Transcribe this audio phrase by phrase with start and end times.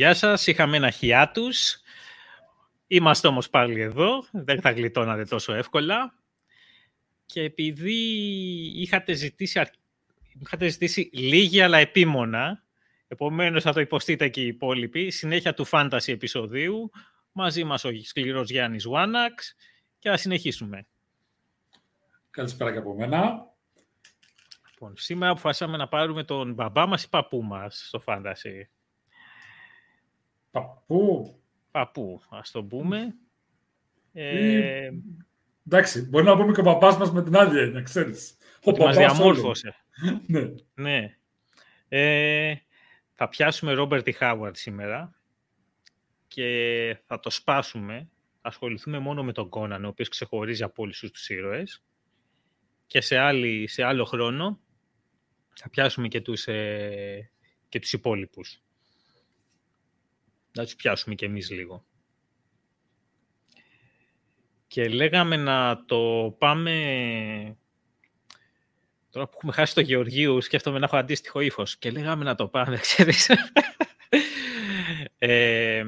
[0.00, 1.80] Γεια σας, είχαμε ένα χιάτους.
[2.86, 6.14] Είμαστε όμως πάλι εδώ, δεν θα γλιτώνατε τόσο εύκολα.
[7.32, 7.92] Και επειδή
[8.74, 9.60] είχατε ζητήσει,
[10.40, 12.64] είχατε ζητήσει λίγη αλλά επίμονα,
[13.08, 16.90] επομένως θα το υποστείτε και οι υπόλοιποι, συνέχεια του φάνταση επεισοδίου,
[17.32, 19.56] μαζί μας ο σκληρός Γιάννης Βάναξ
[19.98, 20.86] και θα συνεχίσουμε.
[22.30, 23.46] Καλησπέρα και από μένα.
[24.70, 28.70] Λοιπόν, σήμερα αποφασίσαμε να πάρουμε τον μπαμπά μας ή παππού μας στο φάνταση.
[30.50, 31.34] Παππού.
[31.70, 33.14] Παππού, ας το πούμε.
[34.12, 34.90] Ε...
[35.66, 38.36] Εντάξει, μπορεί να πούμε και ο παπάς μας με την άλλη έννοια, ξέρεις.
[38.64, 39.74] Ο μας διαμόρφωσε.
[40.26, 40.52] ναι.
[40.74, 41.16] ναι.
[41.88, 42.54] Ε,
[43.14, 44.12] θα πιάσουμε Ρόμπερτ E.
[44.12, 45.14] Χάουαρτ σήμερα
[46.28, 48.08] και θα το σπάσουμε.
[48.40, 51.84] Ασχοληθούμε μόνο με τον Κόναν, ο οποίος ξεχωρίζει από όλους τους ήρωες.
[52.86, 54.60] Και σε, άλλη, σε άλλο χρόνο
[55.54, 57.30] θα πιάσουμε και τους, ε,
[57.68, 58.62] και τους υπόλοιπους
[60.52, 61.84] να τους πιάσουμε κι εμείς λίγο.
[64.70, 67.56] Και λέγαμε να το πάμε...
[69.10, 71.76] Τώρα που έχουμε χάσει το Γεωργίου, σκέφτομαι να έχω αντίστοιχο ύφος.
[71.76, 73.30] Και λέγαμε να το πάμε, ξέρεις.
[75.18, 75.84] ε,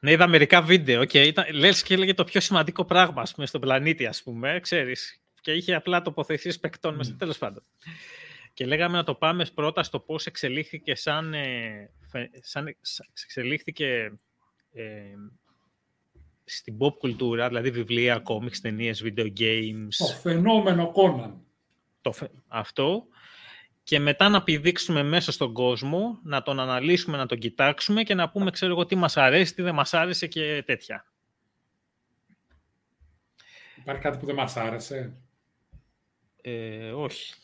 [0.00, 3.46] ναι, είδα μερικά βίντεο και ήταν, λες και έλεγε το πιο σημαντικό πράγμα ας πούμε,
[3.46, 5.20] στον πλανήτη, ας πούμε, ξέρεις.
[5.40, 6.96] Και είχε απλά τοποθεσίες παικτών mm.
[6.96, 7.62] μέσα, τέλος πάντων.
[8.52, 11.90] Και λέγαμε να το πάμε πρώτα στο πώς εξελίχθηκε σαν, ε,
[12.40, 12.76] σαν
[13.24, 14.18] εξελίχθηκε
[14.72, 15.14] ε,
[16.48, 19.88] στην pop κουλτούρα, δηλαδή βιβλία, κόμιξ, ταινίες, video games.
[19.98, 21.40] Το φαινόμενο Κόναν.
[22.00, 22.12] Το,
[22.48, 23.06] αυτό.
[23.82, 28.30] Και μετά να πηδήξουμε μέσα στον κόσμο, να τον αναλύσουμε, να τον κοιτάξουμε και να
[28.30, 31.04] πούμε, ξέρω εγώ, τι μας αρέσει, τι δεν μας άρεσε και τέτοια.
[33.76, 35.16] Υπάρχει κάτι που δεν μας άρεσε;
[36.40, 37.34] Ε, όχι.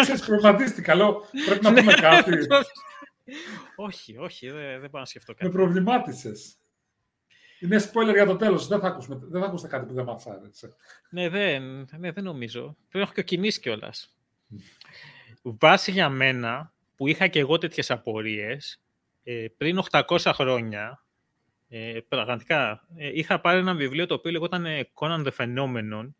[0.00, 0.94] Ξέρεις, προβληματίστηκα.
[0.94, 2.32] Λέω, πρέπει να πούμε κάτι.
[3.86, 5.44] όχι, όχι, δεν, δεν πάω να σκεφτώ κάτι.
[5.44, 6.56] Με προβλημάτισες.
[7.60, 8.66] Είναι spoiler για το τέλος.
[8.66, 10.74] Δεν θα, ακούσουμε, δεν θα ακούσετε κάτι που δεν μας άρεσε.
[11.10, 12.60] Ναι, δεν, ναι, δεν νομίζω.
[12.62, 14.16] Πρέπει να έχω και κινήσει κιόλας.
[15.42, 18.80] Βάση για μένα, που είχα και εγώ τέτοιες απορίες,
[19.22, 21.04] ε, πριν 800 χρόνια,
[21.68, 26.12] ε, πραγματικά, ε, είχα πάρει ένα βιβλίο το οποίο λεγόταν Conan the Phenomenon,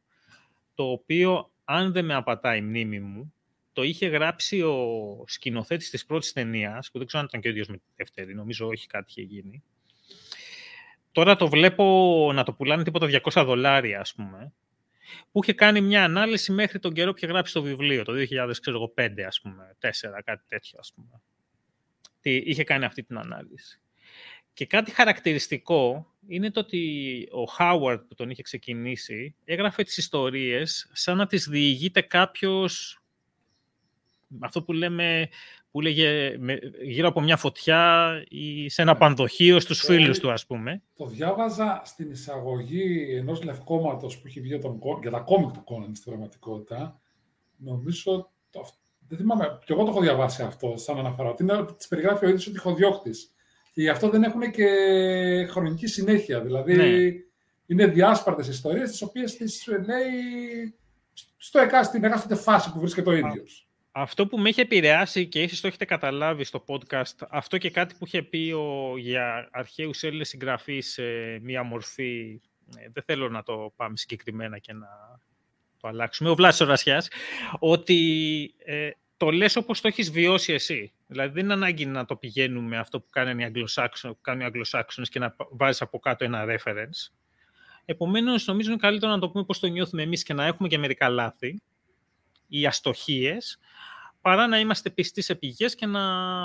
[0.74, 3.34] το οποίο αν δεν με απατάει η μνήμη μου,
[3.72, 7.50] το είχε γράψει ο σκηνοθέτης της πρώτης ταινίας, που δεν ξέρω αν ήταν και ο
[7.50, 9.62] ίδιος με τη δεύτερη, νομίζω όχι κάτι είχε γίνει.
[11.16, 14.52] Τώρα το βλέπω να το πουλάνε τίποτα 200 δολάρια, ας πούμε,
[15.32, 19.22] που είχε κάνει μια ανάλυση μέχρι τον καιρό που είχε γράψει το βιβλίο, το 2005,
[19.26, 19.88] ας πούμε, 4,
[20.24, 21.20] κάτι τέτοιο, ας πούμε.
[22.20, 23.80] Τι, είχε κάνει αυτή την ανάλυση.
[24.52, 30.90] Και κάτι χαρακτηριστικό είναι το ότι ο Χάουαρντ που τον είχε ξεκινήσει έγραφε τις ιστορίες
[30.92, 33.00] σαν να τις διηγείται κάποιος
[34.40, 35.28] αυτό που λέμε
[35.76, 36.38] που λέγε
[36.82, 38.98] γύρω από μια φωτιά ή σε ένα ναι.
[38.98, 40.82] πανδοχείο στους το, φίλους του ας πούμε.
[40.96, 45.94] Το διάβαζα στην εισαγωγή ενός λευκόματος που είχε βγει τον, για τα κόμικ του Κόναν
[45.94, 47.00] στην πραγματικότητα.
[47.56, 48.66] Νομίζω, το,
[49.08, 51.28] δεν θυμάμαι, και εγώ το έχω διαβάσει αυτό σαν αναφορά.
[51.28, 53.34] Ότι είναι, τις περιγράφει ο ίδιος ότι ηχοδιώκτης
[53.72, 54.66] και γι' αυτό δεν έχουν και
[55.50, 56.40] χρονική συνέχεια.
[56.40, 56.84] Δηλαδή, ναι.
[57.66, 60.74] είναι διάσπαρτες ιστορίες, τις οποίες τις λέει
[61.36, 63.65] στο εκάστοτε, στην εκάστοτε φάση που βρίσκεται ο ίδιος.
[63.98, 67.94] Αυτό που με είχε επηρεάσει και ίσως το έχετε καταλάβει στο podcast, αυτό και κάτι
[67.98, 71.02] που είχε πει ο, για αρχαίους Έλληνες συγγραφείς σε
[71.42, 72.40] μία μορφή,
[72.76, 74.88] ε, δεν θέλω να το πάμε συγκεκριμένα και να
[75.80, 77.08] το αλλάξουμε, ο Βλάσης Ορασιάς,
[77.58, 80.92] ότι ε, το λες όπως το έχεις βιώσει εσύ.
[81.06, 83.38] Δηλαδή δεν είναι ανάγκη να το πηγαίνουμε αυτό που κάνουν
[84.38, 87.12] οι Αγγλοσάξονες και να βάζεις από κάτω ένα reference.
[87.84, 90.78] Επομένως, νομίζω είναι καλύτερο να το πούμε πώς το νιώθουμε εμείς και να έχουμε και
[90.78, 91.62] μερικά λάθη
[92.48, 93.58] ή αστοχίες,
[94.20, 96.02] παρά να είμαστε πιστοί σε πηγές και να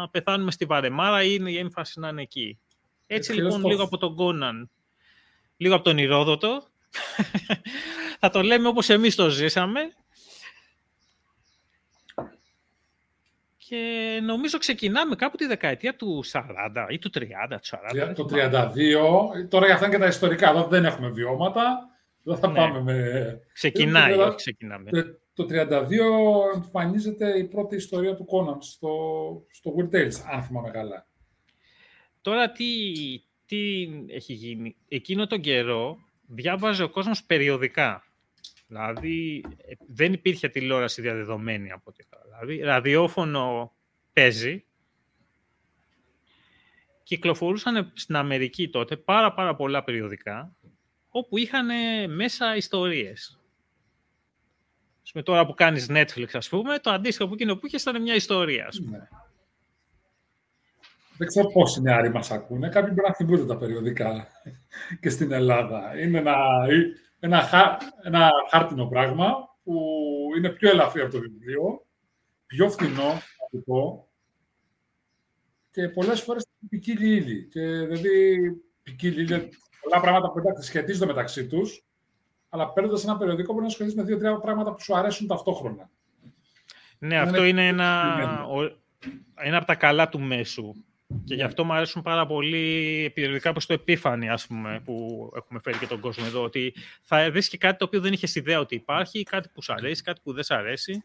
[0.09, 2.59] πεθάνουμε στη βαρεμάρα ή η έμφαση να είναι εκεί.
[3.07, 4.69] Έτσι λοιπόν, λίγο από τον Κόναν,
[5.57, 6.63] λίγο από τον Ηρόδοτο,
[8.19, 9.79] θα το λέμε όπως εμείς το ζήσαμε
[13.71, 16.41] Και νομίζω ξεκινάμε κάπου τη δεκαετία του 40
[16.89, 17.21] ή του 30,
[17.61, 17.77] του
[18.09, 18.13] 40.
[18.15, 19.47] Το 32.
[19.49, 20.49] Τώρα για αυτά είναι και τα ιστορικά.
[20.49, 21.89] Εδώ δεν έχουμε βιώματα.
[22.23, 22.53] Δεν θα ναι.
[22.53, 23.39] πάμε με...
[23.53, 24.89] Ξεκινάει, όχι ξεκινάμε.
[25.33, 31.07] Το 32 εμφανίζεται η πρώτη ιστορία του Κόναν στο, στο Weird Tales, αν θυμάμαι καλά.
[32.21, 32.93] Τώρα τι,
[33.45, 35.97] τι έχει γίνει; Εκείνο τον καιρό
[36.27, 38.03] διάβαζε ο κόσμος περιοδικά.
[38.67, 43.73] Δηλαδή, ε, δεν υπήρχε τηλεόραση διαδεδομένη από ό,τι Δηλαδή, ραδιόφωνο
[44.13, 44.65] παίζει.
[47.03, 50.55] Κυκλοφορούσαν στην Αμερική τότε πάρα πάρα πολλά περιοδικά,
[51.09, 51.67] όπου είχαν
[52.15, 53.40] μέσα ιστορίες.
[55.13, 58.15] Με τώρα που κάνεις Netflix, ας πούμε, το αντίστοιχο που εκείνο που είχες ήταν μια
[58.15, 58.97] ιστορία, ας πούμε.
[58.97, 59.07] Ναι.
[61.17, 62.69] Δεν ξέρω πόσοι νεαροί μας ακούνε.
[62.69, 64.27] Κάποιοι μπορεί να θυμούνται τα περιοδικά
[65.01, 65.99] και στην Ελλάδα.
[65.99, 66.35] Είναι ένα,
[67.19, 67.47] ένα,
[68.03, 69.33] ένα χάρτινο πράγμα
[69.63, 69.73] που
[70.37, 71.85] είναι πιο ελαφρύ από το βιβλίο,
[72.45, 74.11] πιο φθηνό, θα πω,
[75.71, 77.47] και πολλές φορές ποικίλει ύλη.
[77.47, 78.39] Και δηλαδή,
[78.83, 79.49] ποικίλει ύλη,
[79.81, 81.83] πολλά πράγματα που σχετίζονται μεταξύ τους,
[82.53, 85.89] αλλά παίρνοντας ένα περιοδικό μπορεί να ασχοληθείς με δύο-τρία πράγματα που σου αρέσουν ταυτόχρονα.
[86.97, 88.17] Ναι, αυτό είναι ένα,
[89.35, 90.73] ένα από τα καλά του μέσου.
[91.23, 95.59] Και γι' αυτό μου αρέσουν πάρα πολύ περιοδικά προς το επίφανη, ας πούμε, που έχουμε
[95.59, 98.59] φέρει και τον κόσμο εδώ, ότι θα δεις και κάτι το οποίο δεν είχες ιδέα
[98.59, 101.03] ότι υπάρχει, κάτι που σου αρέσει, κάτι που δεν σου αρέσει.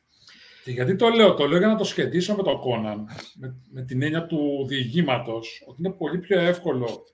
[0.64, 3.82] Και γιατί το λέω, το λέω για να το σχετίσω με τον Κόναν, με, με
[3.82, 7.04] την έννοια του διηγήματος, ότι είναι πολύ πιο εύκολο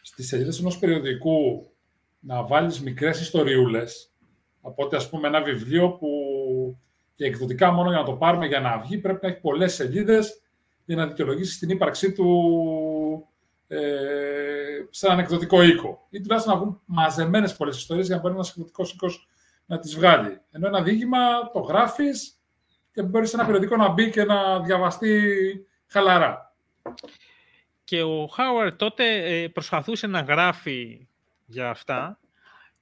[0.00, 1.70] στις σελίδες ενός περιοδικού
[2.20, 4.12] να βάλεις μικρές ιστοριούλες,
[4.62, 6.08] από ότι ας πούμε ένα βιβλίο που
[7.14, 10.42] και εκδοτικά μόνο για να το πάρουμε για να βγει πρέπει να έχει πολλές σελίδες
[10.84, 12.28] για να δικαιολογήσεις την ύπαρξή του
[13.68, 13.78] ε,
[14.90, 16.06] σε έναν εκδοτικό οίκο.
[16.10, 19.28] Ή τουλάχιστον να βγουν μαζεμένες πολλές ιστορίες για να μπορεί ένας εκδοτικός οίκος
[19.66, 20.40] να τις βγάλει.
[20.50, 22.40] Ενώ ένα διήγημα το γράφεις
[22.92, 25.32] και μπορείς σε ένα περιοδικό να μπει και να διαβαστεί
[25.86, 26.54] χαλαρά.
[27.84, 29.04] Και ο Χάουαρ τότε
[29.42, 31.08] ε, προσπαθούσε να γράφει
[31.50, 32.18] για αυτά.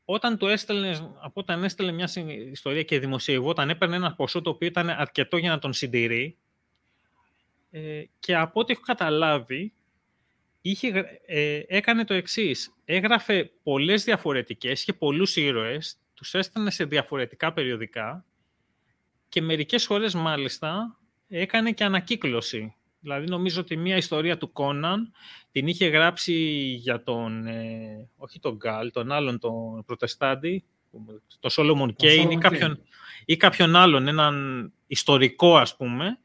[0.04, 2.08] Όταν, το έστελνες, από όταν έστελνε μια
[2.50, 6.36] ιστορία και δημοσιευόταν, έπαιρνε ένα ποσό το οποίο ήταν αρκετό για να τον συντηρεί
[7.70, 9.72] ε, και από ό,τι έχω καταλάβει,
[10.60, 12.74] είχε, ε, έκανε το εξής.
[12.84, 18.24] Έγραφε πολλές διαφορετικές, είχε πολλούς ήρωες, τους έστανε σε διαφορετικά περιοδικά
[19.28, 20.98] και μερικές φορές μάλιστα
[21.28, 22.77] έκανε και ανακύκλωση.
[23.00, 25.12] Δηλαδή νομίζω ότι μία ιστορία του Κόναν
[25.50, 26.34] την είχε γράψει
[26.80, 30.64] για τον, ε, όχι τον Γκάλ, τον άλλον τον Προτεστάντη,
[31.40, 32.80] το Σόλομον Κέιν ή κάποιον,
[33.24, 36.18] ή κάποιον άλλον, έναν ιστορικό ας πούμε,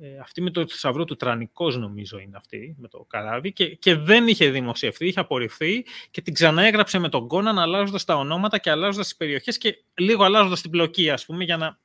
[0.00, 3.94] ε, αυτή με το θησαυρό του Τρανικός νομίζω είναι αυτή, με το καράβι και, και
[3.94, 8.70] δεν είχε δημοσιευθεί, είχε απορριφθεί και την ξαναέγραψε με τον Κόναν αλλάζοντας τα ονόματα και
[8.70, 11.78] αλλάζοντας τις περιοχές και λίγο αλλάζοντας την πλοκή ας πούμε για να,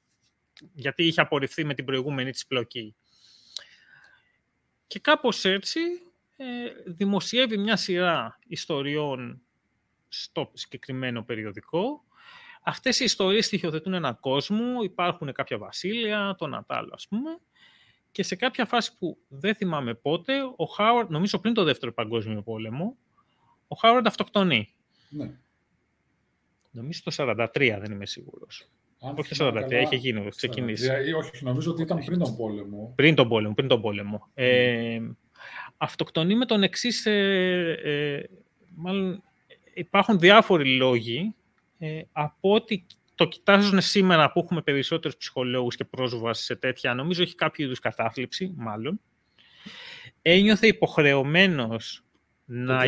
[0.73, 2.95] γιατί είχε απορριφθεί με την προηγούμενη της πλοκή.
[4.89, 5.79] Και κάπως έτσι
[6.37, 6.45] ε,
[6.85, 9.41] δημοσιεύει μια σειρά ιστοριών
[10.07, 12.03] στο συγκεκριμένο περιοδικό.
[12.61, 17.39] Αυτές οι ιστορίες στοιχειοθετούν έναν κόσμο, υπάρχουν κάποια βασίλεια, το Νατάλ ας πούμε,
[18.11, 22.41] και σε κάποια φάση που δεν θυμάμαι πότε, ο Χάουαρντ, νομίζω πριν το δεύτερο παγκόσμιο
[22.41, 22.97] πόλεμο,
[23.67, 24.73] ο Χάουαρντ αυτοκτονεί.
[25.09, 25.31] Ναι.
[26.71, 28.69] Νομίζω το 43, δεν είμαι σίγουρος.
[29.01, 30.89] Αν όχι το 43, είχε γίνει, ξεκινήσει.
[30.89, 32.93] Όχι, νομίζω ότι ήταν πριν τον πόλεμο.
[32.95, 34.27] Πριν τον πόλεμο, πριν τον πόλεμο.
[34.27, 34.31] Mm.
[34.33, 34.99] Ε,
[35.77, 37.05] αυτοκτονεί με τον εξής.
[37.05, 38.23] Ε, ε,
[38.75, 39.23] μάλλον
[39.73, 41.35] υπάρχουν διάφοροι λόγοι.
[41.79, 42.85] Ε, από ό,τι
[43.15, 47.79] το κοιτάζουν σήμερα που έχουμε περισσότερους ψυχολόγους και πρόσβαση σε τέτοια, νομίζω έχει κάποιο είδους
[47.79, 49.01] κατάθλιψη, μάλλον.
[50.21, 52.03] Ένιωθε υποχρεωμένος
[52.45, 52.79] να...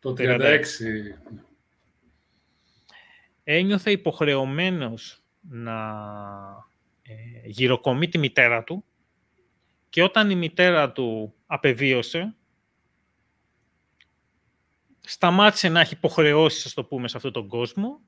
[0.00, 0.62] Το 36.
[3.50, 5.80] Ένιωθε υποχρεωμένος να
[7.02, 7.12] ε,
[7.44, 8.84] γυροκομεί τη μητέρα του
[9.88, 12.36] και όταν η μητέρα του απεβίωσε,
[15.00, 18.00] σταμάτησε να έχει υποχρεώσεις, ας το πούμε, σε αυτόν τον κόσμο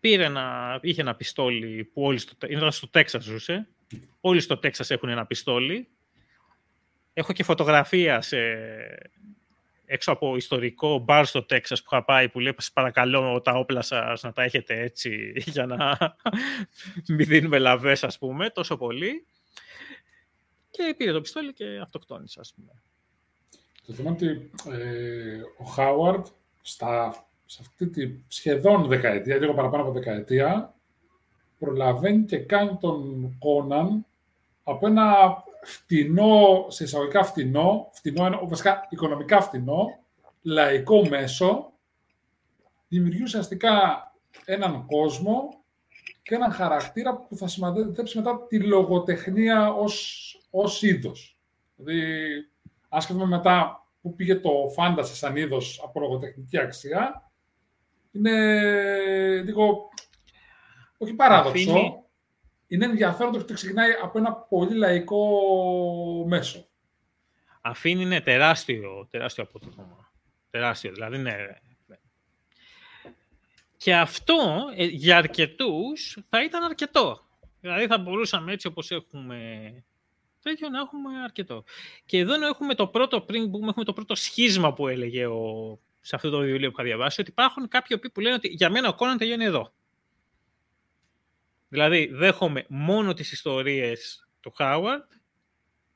[0.00, 3.68] πήρε ένα, είχε ένα πιστόλι που όλοι στο, ήταν στο Τέξας ζούσε.
[4.20, 5.88] Όλοι στο Τέξας έχουν ένα πιστόλι.
[7.12, 8.36] Έχω και φωτογραφία σε,
[9.94, 14.22] έξω από ιστορικό μπαρ στο Τέξας που είχα πάει που λέει παρακαλώ τα όπλα σας
[14.22, 15.98] να τα έχετε έτσι για να
[17.08, 19.26] μην δίνουμε λαβές ας πούμε τόσο πολύ.
[20.70, 22.72] Και πήρε το πιστόλι και αυτοκτόνησε ας πούμε.
[23.86, 26.26] Το θέμα ότι ε, ο Χάουαρντ
[26.62, 30.74] στα σε αυτή τη σχεδόν δεκαετία, λίγο παραπάνω από δεκαετία,
[31.58, 34.06] προλαβαίνει και κάνει τον Κόναν
[34.64, 35.14] από ένα
[35.62, 39.98] φτηνό, σε εισαγωγικά φτηνό, φτηνό βασικά οικονομικά φτηνό,
[40.42, 41.72] λαϊκό μέσο,
[42.88, 43.72] δημιουργεί ουσιαστικά
[44.44, 45.64] έναν κόσμο
[46.22, 51.38] και έναν χαρακτήρα που θα σημαδέψει μετά τη λογοτεχνία ως, ως είδος.
[51.76, 52.02] Δηλαδή,
[52.88, 57.30] αν σκεφτούμε μετά που πήγε το φάνταση σαν είδος από λογοτεχνική αξία,
[58.12, 58.32] είναι
[59.42, 59.88] λίγο,
[60.98, 62.03] όχι παράδοξο,
[62.66, 65.20] είναι ενδιαφέρον ότι ξεκινάει από ένα πολύ λαϊκό
[66.28, 66.66] μέσο.
[67.60, 70.12] Αφήνει είναι τεράστιο, τεράστιο αποτέλεσμα.
[70.50, 71.36] Τεράστιο, δηλαδή ναι.
[73.76, 74.36] Και αυτό
[74.76, 77.20] ε, για αρκετούς θα ήταν αρκετό.
[77.60, 79.72] Δηλαδή θα μπορούσαμε έτσι όπως έχουμε
[80.42, 81.64] τέτοιο να έχουμε αρκετό.
[82.06, 86.16] Και εδώ έχουμε το πρώτο, πριν που έχουμε το πρώτο σχίσμα που έλεγε ο, σε
[86.16, 88.94] αυτό το βιβλίο που είχα διαβάσει, ότι υπάρχουν κάποιοι που λένε ότι για μένα ο
[88.94, 89.72] Κόναν τελειώνει εδώ.
[91.74, 95.02] Δηλαδή, δέχομαι μόνο τις ιστορίες του Χάουαρντ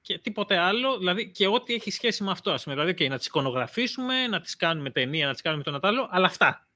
[0.01, 2.51] και τίποτε άλλο, δηλαδή και ό,τι έχει σχέση με αυτό.
[2.51, 2.75] Ας πούμε.
[2.75, 6.27] Δηλαδή, okay, να τις εικονογραφήσουμε, να τις κάνουμε ταινία, να τις κάνουμε το άλλο, αλλά
[6.27, 6.67] αυτά.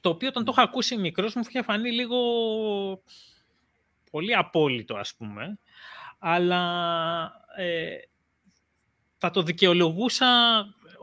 [0.00, 2.18] Το οποίο όταν το είχα ακούσει μικρός μου είχε φανεί λίγο
[4.10, 5.58] πολύ απόλυτο, ας πούμε.
[6.18, 6.64] Αλλά
[7.56, 7.96] ε,
[9.18, 10.26] θα το δικαιολογούσα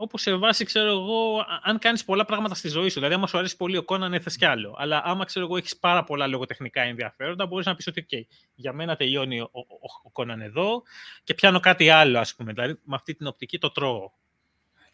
[0.00, 2.94] όπως σε βάση, ξέρω εγώ, αν κάνεις πολλά πράγματα στη ζωή σου.
[2.94, 4.74] Δηλαδή, άμα σου αρέσει πολύ ο Κόναν, έθες κι άλλο.
[4.78, 8.20] Αλλά άμα ξέρω εγώ, έχεις πάρα πολλά λογοτεχνικά ενδιαφέροντα, μπορείς να πεις ότι, OK,
[8.54, 9.60] για μένα τελειώνει ο, ο,
[10.02, 10.82] ο, Κόναν εδώ
[11.24, 12.52] και πιάνω κάτι άλλο, ας πούμε.
[12.52, 14.10] Δηλαδή, με αυτή την οπτική το τρώω.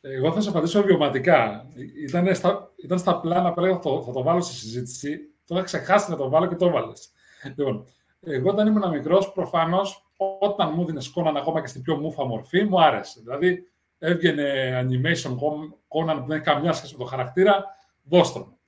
[0.01, 1.67] Εγώ θα σα απαντήσω βιωματικά.
[2.09, 5.19] Ήταν στα, ήταν στα πλάνα που θα το, θα το βάλω στη συζήτηση.
[5.47, 7.11] Τώρα ξεχάσει να το βάλω και το έβαλες.
[7.57, 7.87] Λοιπόν,
[8.21, 10.07] εγώ όταν ήμουν μικρός, προφανώς
[10.41, 13.21] όταν μου δίνει Κόναν ακόμα και στην πιο μούφα μορφή, μου άρεσε.
[13.21, 17.65] Δηλαδή, έβγαινε animation Conan που δεν έχει καμιά σχέση με το χαρακτήρα,
[18.03, 18.59] δώστε μου.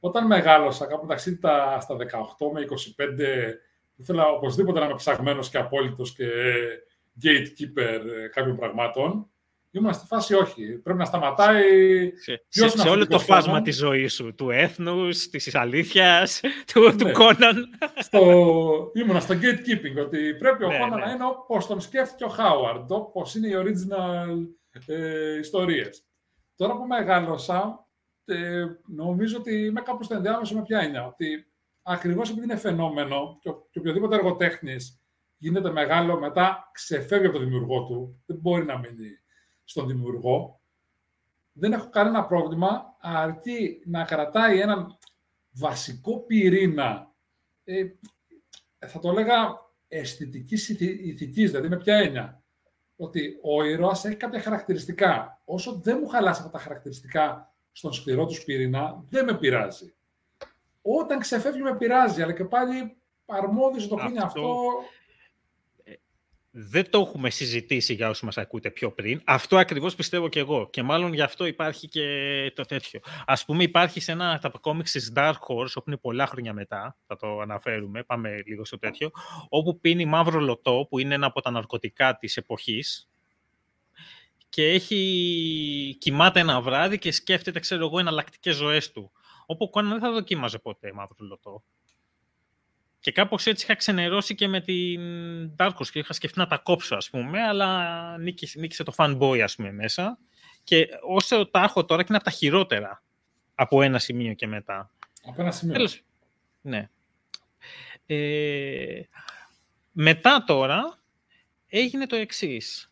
[0.00, 2.00] Όταν μεγάλωσα, κάπου μεταξύ τα, στα 18
[2.52, 3.54] με 25,
[3.96, 6.26] ήθελα οπωσδήποτε να είμαι ψαγμένος και απόλυτος και
[7.22, 8.00] gatekeeper
[8.32, 9.30] κάποιων πραγμάτων.
[9.70, 10.64] Ήμουν στη φάση όχι.
[10.64, 11.62] Πρέπει να σταματάει.
[12.16, 14.34] Σε, σε, σε όλο το φάσμα της ζωής σου.
[14.34, 16.40] Του έθνους, της αλήθειας,
[16.72, 16.94] του, ναι.
[16.96, 17.68] του Κόναν.
[17.98, 18.20] Στο,
[18.94, 20.04] ήμουνα στο gatekeeping.
[20.04, 21.04] Ότι πρέπει ο ναι, Κόναν ναι.
[21.04, 22.92] να είναι όπως τον σκέφτηκε ο Χάουαρντ.
[22.92, 24.46] Όπως είναι η original
[24.86, 26.06] ε, ιστορίες.
[26.56, 27.86] Τώρα που μεγάλωσα,
[28.24, 31.00] ε, νομίζω ότι είμαι κάπου στο ενδιάμεσο με ποια είναι.
[31.00, 35.02] Ότι ακριβώς επειδή είναι φαινόμενο και, και οποιοδήποτε εργοτέχνης
[35.36, 39.10] γίνεται μεγάλο, μετά ξεφεύγει από τον δημιουργό του, δεν μπορεί να μείνει
[39.64, 40.60] στον δημιουργό.
[41.52, 44.98] Δεν έχω κανένα πρόβλημα, αρκεί να κρατάει έναν
[45.50, 47.14] βασικό πυρήνα,
[47.64, 47.84] ε,
[48.86, 49.36] θα το έλεγα
[49.88, 52.37] αισθητικής ηθικής, δηλαδή με ποια έννοια
[53.00, 55.40] ότι ο ήρωας έχει κάποια χαρακτηριστικά.
[55.44, 59.94] Όσο δεν μου χαλάσει αυτά τα χαρακτηριστικά στον σκληρό του πυρήνα, δεν με πειράζει.
[60.82, 64.64] Όταν ξεφεύγει με πειράζει, αλλά και πάλι αρμόδιο το κρίνει αυτό
[66.50, 69.20] δεν το έχουμε συζητήσει για όσους μας ακούτε πιο πριν.
[69.24, 70.70] Αυτό ακριβώς πιστεύω και εγώ.
[70.70, 72.06] Και μάλλον γι' αυτό υπάρχει και
[72.54, 73.00] το τέτοιο.
[73.26, 76.96] Ας πούμε υπάρχει σε ένα τα κόμιξ της Dark Horse, όπου είναι πολλά χρόνια μετά,
[77.06, 79.10] θα το αναφέρουμε, πάμε λίγο στο τέτοιο,
[79.48, 83.08] όπου πίνει μαύρο λωτό, που είναι ένα από τα ναρκωτικά της εποχής,
[84.48, 89.12] και έχει κοιμάται ένα βράδυ και σκέφτεται, ξέρω εγώ, εναλλακτικές ζωές του.
[89.46, 91.64] Όπου ο Κόναν δεν θα δοκίμαζε ποτέ μαύρο λωτό.
[93.00, 95.00] Και κάπως έτσι είχα ξενερώσει και με την
[95.56, 99.40] Dark Horse και είχα σκεφτεί να τα κόψω, ας πούμε, αλλά νίκησε, νίκησε το fanboy,
[99.40, 100.18] ας πούμε, μέσα.
[100.64, 103.02] Και όσο τα έχω τώρα και είναι από τα χειρότερα
[103.54, 104.90] από ένα σημείο και μετά.
[105.24, 105.74] Από ένα σημείο.
[105.74, 106.04] Τέλος,
[106.60, 106.88] ναι.
[108.06, 109.02] Ε,
[109.92, 110.98] μετά τώρα
[111.66, 112.90] έγινε το εξής.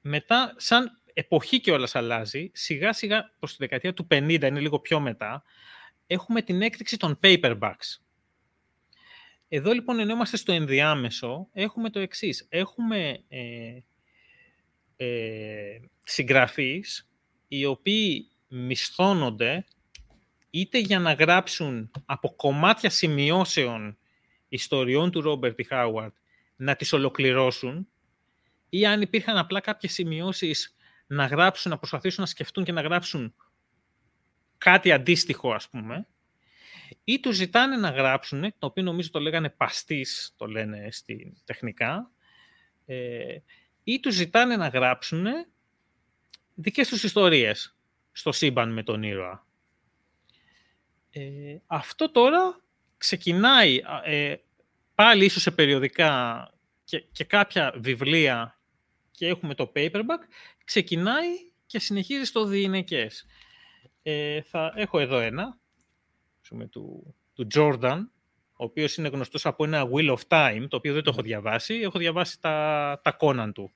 [0.00, 4.78] Μετά, σαν εποχή και όλα αλλάζει, σιγά σιγά προς τη δεκαετία του 50, είναι λίγο
[4.78, 5.42] πιο μετά,
[6.06, 7.98] έχουμε την έκρηξη των paperbacks.
[9.48, 12.46] Εδώ λοιπόν ενώ είμαστε στο ενδιάμεσο, έχουμε το εξής.
[12.48, 13.78] Έχουμε ε,
[14.96, 17.10] ε, συγγραφείς
[17.48, 19.64] οι οποίοι μισθώνονται
[20.50, 23.98] είτε για να γράψουν από κομμάτια σημειώσεων
[24.48, 26.14] ιστοριών του Ρόμπερτ Χάουαρτ
[26.56, 27.88] να τις ολοκληρώσουν
[28.68, 30.76] ή αν υπήρχαν απλά κάποιες σημειώσεις
[31.06, 33.34] να γράψουν, να προσπαθήσουν να σκεφτούν και να γράψουν
[34.58, 36.06] κάτι αντίστοιχο ας πούμε
[37.08, 42.10] ή τους ζητάνε να γράψουν, το οποίο νομίζω το λέγανε παστής, το λένε στη τεχνικά,
[42.86, 43.36] ε,
[43.84, 45.26] ή τους ζητάνε να γράψουν
[46.54, 47.76] δικές τους ιστορίες
[48.12, 49.46] στο σύμπαν με τον ήρωα.
[51.10, 52.60] Ε, αυτό τώρα
[52.98, 54.34] ξεκινάει ε,
[54.94, 56.52] πάλι ίσως σε περιοδικά
[56.84, 58.60] και, και κάποια βιβλία
[59.10, 60.22] και έχουμε το paperback,
[60.64, 61.28] ξεκινάει
[61.66, 63.26] και συνεχίζει στο διηνεκές.
[64.02, 65.58] Ε, θα έχω εδώ ένα,
[66.48, 67.98] πούμε, του, του Jordan,
[68.60, 71.74] ο οποίος είναι γνωστός από ένα Wheel of Time, το οποίο δεν το έχω διαβάσει.
[71.74, 73.70] Έχω διαβάσει τα, τα Conan του.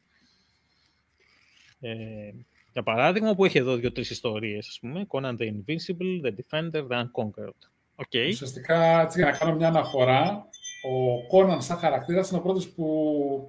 [1.80, 2.30] Ε,
[2.72, 5.06] για παράδειγμα, που έχει εδώ δύο-τρεις ιστορίες, ας πούμε.
[5.08, 7.70] Conan the Invincible, The Defender, The Unconquered.
[7.96, 8.28] Okay.
[8.28, 10.48] Ουσιαστικά, έτσι για να κάνω μια αναφορά,
[10.82, 13.48] ο Conan σαν χαρακτήρας είναι ο πρώτος που,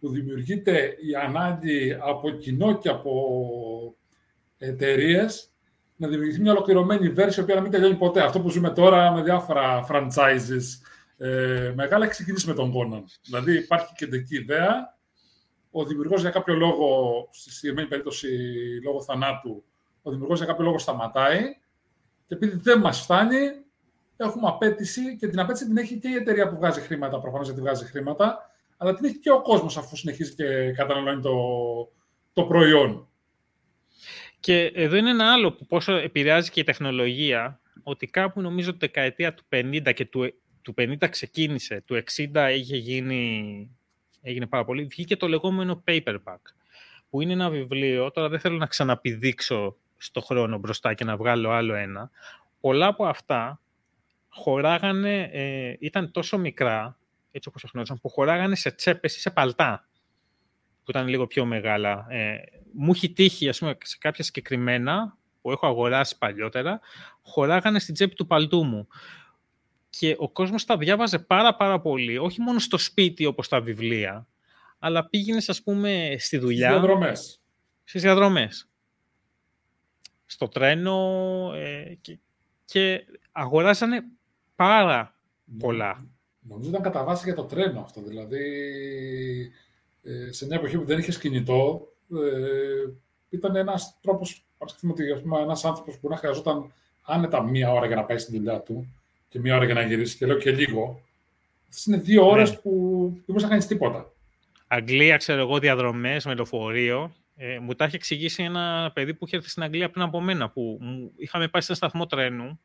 [0.00, 3.96] που δημιουργείται η ανάγκη από κοινό και από
[4.58, 5.53] εταιρείες
[6.04, 8.22] να δημιουργηθεί μια ολοκληρωμένη version, η οποία να μην τελειώνει ποτέ.
[8.22, 10.62] Αυτό που ζούμε τώρα με διάφορα franchises
[11.16, 13.02] ε, μεγάλα έχει ξεκινήσει με τον Conan.
[13.22, 14.96] Δηλαδή υπάρχει κεντρική ιδέα,
[15.70, 18.28] ο δημιουργός για κάποιο λόγο, στη συγκεκριμένη περίπτωση
[18.84, 19.64] λόγω θανάτου,
[20.02, 21.42] ο δημιουργός για κάποιο λόγο σταματάει
[22.26, 23.38] Και επειδή δεν μας φτάνει,
[24.16, 27.60] έχουμε απέτηση και την απέτηση την έχει και η εταιρεία που βγάζει χρήματα, προφανώς γιατί
[27.60, 31.36] βγάζει χρήματα, αλλά την έχει και ο κόσμος αφού συνεχίζει και καταναλώνει το,
[32.32, 33.08] το προϊόν.
[34.44, 38.78] Και εδώ είναι ένα άλλο που πόσο επηρεάζει και η τεχνολογία, ότι κάπου νομίζω ότι
[38.78, 42.02] δεκαετία του 50 και του, του 50 ξεκίνησε, του
[42.34, 43.70] 60 είχε γίνει,
[44.22, 46.40] έγινε πάρα πολύ, βγήκε το λεγόμενο paperback,
[47.10, 51.50] που είναι ένα βιβλίο, τώρα δεν θέλω να ξαναπηδήξω στο χρόνο μπροστά και να βγάλω
[51.50, 52.10] άλλο ένα,
[52.60, 53.60] πολλά από αυτά
[54.28, 56.98] χωράγανε, ε, ήταν τόσο μικρά,
[57.30, 59.88] έτσι όπως γνώρισαν, που χωράγανε σε τσέπες ή σε παλτά,
[60.84, 62.06] που ήταν λίγο πιο μεγάλα.
[62.08, 62.36] Ε,
[62.72, 66.80] μου έχει τύχει, ας πούμε, σε κάποια συγκεκριμένα, που έχω αγοράσει παλιότερα,
[67.22, 68.88] χωράγανε στην τσέπη του παλτού μου.
[69.90, 74.26] Και ο κόσμος τα διάβαζε πάρα πάρα πολύ, όχι μόνο στο σπίτι όπως τα βιβλία,
[74.78, 76.68] αλλά πήγαινε, ας πούμε, στη δουλειά.
[76.70, 77.40] Στις διαδρομές.
[77.84, 78.68] Στις διαδρομές.
[80.26, 82.18] Στο τρένο ε, και,
[82.64, 84.04] και αγοράζανε
[84.56, 85.18] πάρα
[85.58, 86.06] πολλά.
[86.40, 88.02] Νομίζω ήταν κατά βάση για το τρένο αυτό.
[88.02, 88.42] Δηλαδή,
[90.04, 92.90] ε, σε μια εποχή που δεν είχες κινητό, ε,
[93.30, 94.44] ήταν ένας τρόπος.
[94.58, 95.04] Α πούμε ότι
[95.42, 98.94] ένας άνθρωπος που να χρειαζόταν άνετα μία ώρα για να πάει στη δουλειά του
[99.28, 101.00] και μία ώρα για να γυρίσει, και λέω και λίγο.
[101.68, 102.56] Αυτές είναι δύο ώρες ναι.
[102.56, 102.70] που
[103.12, 104.12] δεν μπορείς να κάνεις τίποτα.
[104.66, 107.14] Αγγλία, ξέρω εγώ, διαδρομές με λεωφορείο.
[107.36, 110.50] Ε, μου τα έχει εξηγήσει ένα παιδί που είχε έρθει στην Αγγλία πριν από μένα,
[110.50, 110.80] που
[111.16, 112.60] είχαμε πάει σε ένα σταθμό τρένου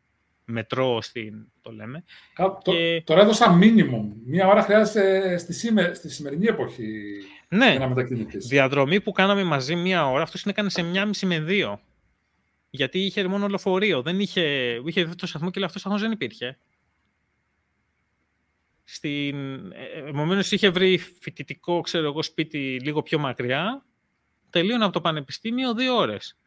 [0.49, 2.03] μετρό στην, το λέμε.
[2.61, 3.01] και...
[3.05, 4.11] Τώρα έδωσα μίνιμουμ.
[4.25, 5.53] Μία ώρα χρειάζεται στη,
[5.93, 7.03] στη σημερινή εποχή
[7.49, 7.69] ναι.
[7.69, 8.47] για να μετακινηθείς.
[8.47, 11.81] Διαδρομή που κάναμε μαζί μία ώρα, αυτός την έκανε σε μία μισή με δύο.
[12.69, 14.01] Γιατί είχε μόνο λεωφορείο.
[14.01, 14.41] Δεν είχε,
[14.85, 16.57] είχε το σταθμό και αυτός ο σταθμός δεν υπήρχε.
[18.83, 19.35] Στην...
[19.71, 23.85] Ε, Επομένως είχε βρει φοιτητικό ξέρω εγώ, σπίτι λίγο πιο μακριά.
[24.49, 26.37] Τελείωνε από το πανεπιστήμιο δύο ώρες.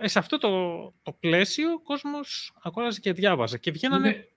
[0.00, 4.08] Ε, σε αυτό το, το πλαίσιο ο κόσμος αγόραζε και διάβαζε και βγαίνανε...
[4.08, 4.28] Είναι,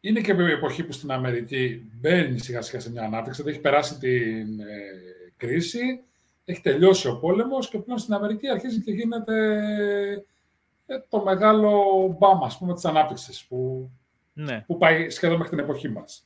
[0.00, 3.98] είναι και μια εποχή που στην Αμερική μπαίνει σιγά σιγά σε μια ανάπτυξη, έχει περάσει
[3.98, 6.02] την ε, κρίση,
[6.44, 9.56] έχει τελειώσει ο πόλεμος και πλέον στην Αμερική αρχίζει και γίνεται
[10.86, 13.90] ε, το μεγάλο μπαμ, ας πούμε, της ανάπτυξης που,
[14.32, 14.64] ναι.
[14.66, 16.25] που πάει σχεδόν μέχρι την εποχή μας.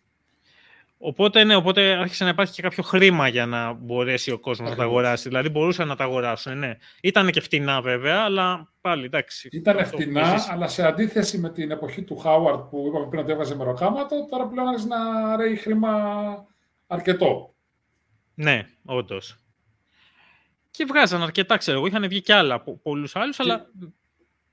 [1.02, 4.76] Οπότε, ναι, οπότε άρχισε να υπάρχει και κάποιο χρήμα για να μπορέσει ο κόσμος να
[4.76, 5.28] τα αγοράσει.
[5.28, 6.76] Δηλαδή μπορούσαν να τα αγοράσουν, ναι.
[7.02, 9.48] Ήταν και φτηνά βέβαια, αλλά πάλι εντάξει.
[9.52, 13.56] Ήταν φτηνά, αλλά σε αντίθεση με την εποχή του Χάουαρτ που είπαμε πριν ότι έβαζε
[13.56, 15.92] μεροκάματο, τώρα πλέον άρχισε να ρέει χρήμα
[16.86, 17.54] αρκετό.
[18.34, 19.36] Ναι, όντως.
[20.70, 21.86] Και βγάζαν αρκετά, ξέρω εγώ.
[21.86, 23.66] Είχαν βγει κι άλλα από πολλούς άλλους, αλλά.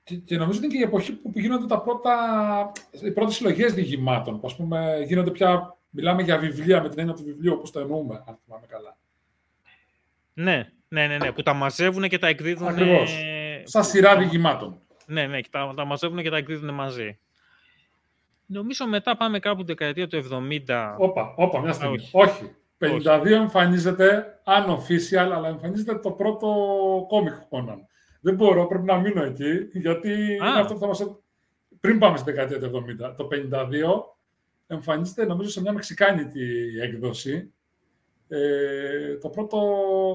[0.04, 2.14] Και, και, νομίζω ότι είναι και η εποχή που γίνονται τα πρώτα,
[3.02, 4.40] οι πρώτες συλλογές διηγημάτων.
[4.40, 8.24] Που, πούμε, γίνονται πια Μιλάμε για βιβλία με την έννοια του βιβλίου όπως το εννοούμε,
[8.26, 8.96] αν θυμάμαι καλά.
[10.34, 12.68] Ναι, ναι, ναι, ναι που τα μαζεύουν και τα εκδίδουν.
[12.68, 13.16] Ακριβώς.
[13.64, 14.80] Σαν σειρά διηγημάτων.
[15.06, 17.18] Ναι, ναι, και τα, τα μαζεύουν και τα εκδίδουν μαζί.
[18.46, 20.24] Νομίζω μετά πάμε κάπου δεκαετία του
[20.66, 20.94] 70.
[20.98, 22.08] Όπα, όπα, μια στιγμή.
[22.12, 22.56] Όχι.
[22.78, 26.46] 52 εμφανίζεται unofficial, αλλά εμφανίζεται το πρώτο
[27.08, 27.78] κόμικ Conan.
[28.20, 31.02] Δεν μπορώ, πρέπει να μείνω εκεί, γιατί είναι αυτό που θα μας...
[31.80, 33.14] Πριν πάμε στη δεκαετία του 70.
[33.16, 33.36] Το 52
[34.68, 37.52] εμφανίζεται νομίζω σε μια μεξικάνικη έκδοση
[38.28, 39.58] ε, το πρώτο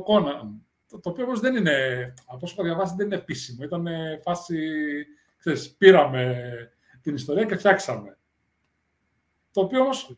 [0.07, 0.47] Conan.
[0.89, 3.63] Το, το οποίο όμως δεν είναι, από όσο έχω διαβάσει, δεν είναι επίσημο.
[3.63, 3.87] Ήταν
[4.21, 4.57] φάση,
[5.37, 6.45] ξέρεις, πήραμε
[7.01, 8.17] την ιστορία και φτιάξαμε.
[9.51, 10.17] Το οποίο όμως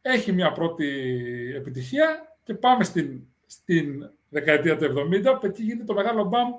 [0.00, 0.86] έχει μια πρώτη
[1.56, 6.50] επιτυχία και πάμε στην, στην δεκαετία του 70, που εκεί γίνεται το μεγάλο μπαμ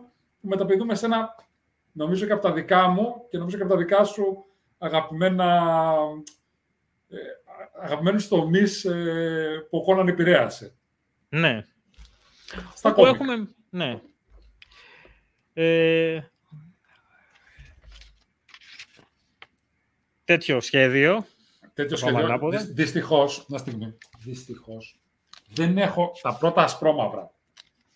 [0.42, 1.36] που μεταπηδούμε σε ένα,
[1.92, 4.46] νομίζω και από τα δικά μου και νομίζω και από τα δικά σου
[4.78, 5.64] αγαπημένα
[6.24, 6.45] ε,
[7.82, 10.76] αγαπημένους τομείς ε, που ο Κόναν επηρέασε.
[11.30, 11.66] Ναι.
[12.76, 13.50] Στα που έχουμε...
[13.70, 14.02] Ναι.
[15.54, 16.20] Ε,
[20.24, 21.26] τέτοιο σχέδιο.
[21.74, 22.40] Τέτοιο σχέδιο.
[22.74, 25.00] Δυστυχώς, να στιγμή, δυστυχώς,
[25.54, 27.32] δεν έχω τα πρώτα ασπρόμαυρα.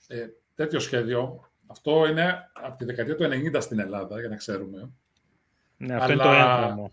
[0.07, 4.89] Ε, τέτοιο σχέδιο, αυτό είναι από τη δεκαετία του 90 στην Ελλάδα, για να ξέρουμε.
[5.77, 6.91] Ναι, αυτό είναι το έντομο.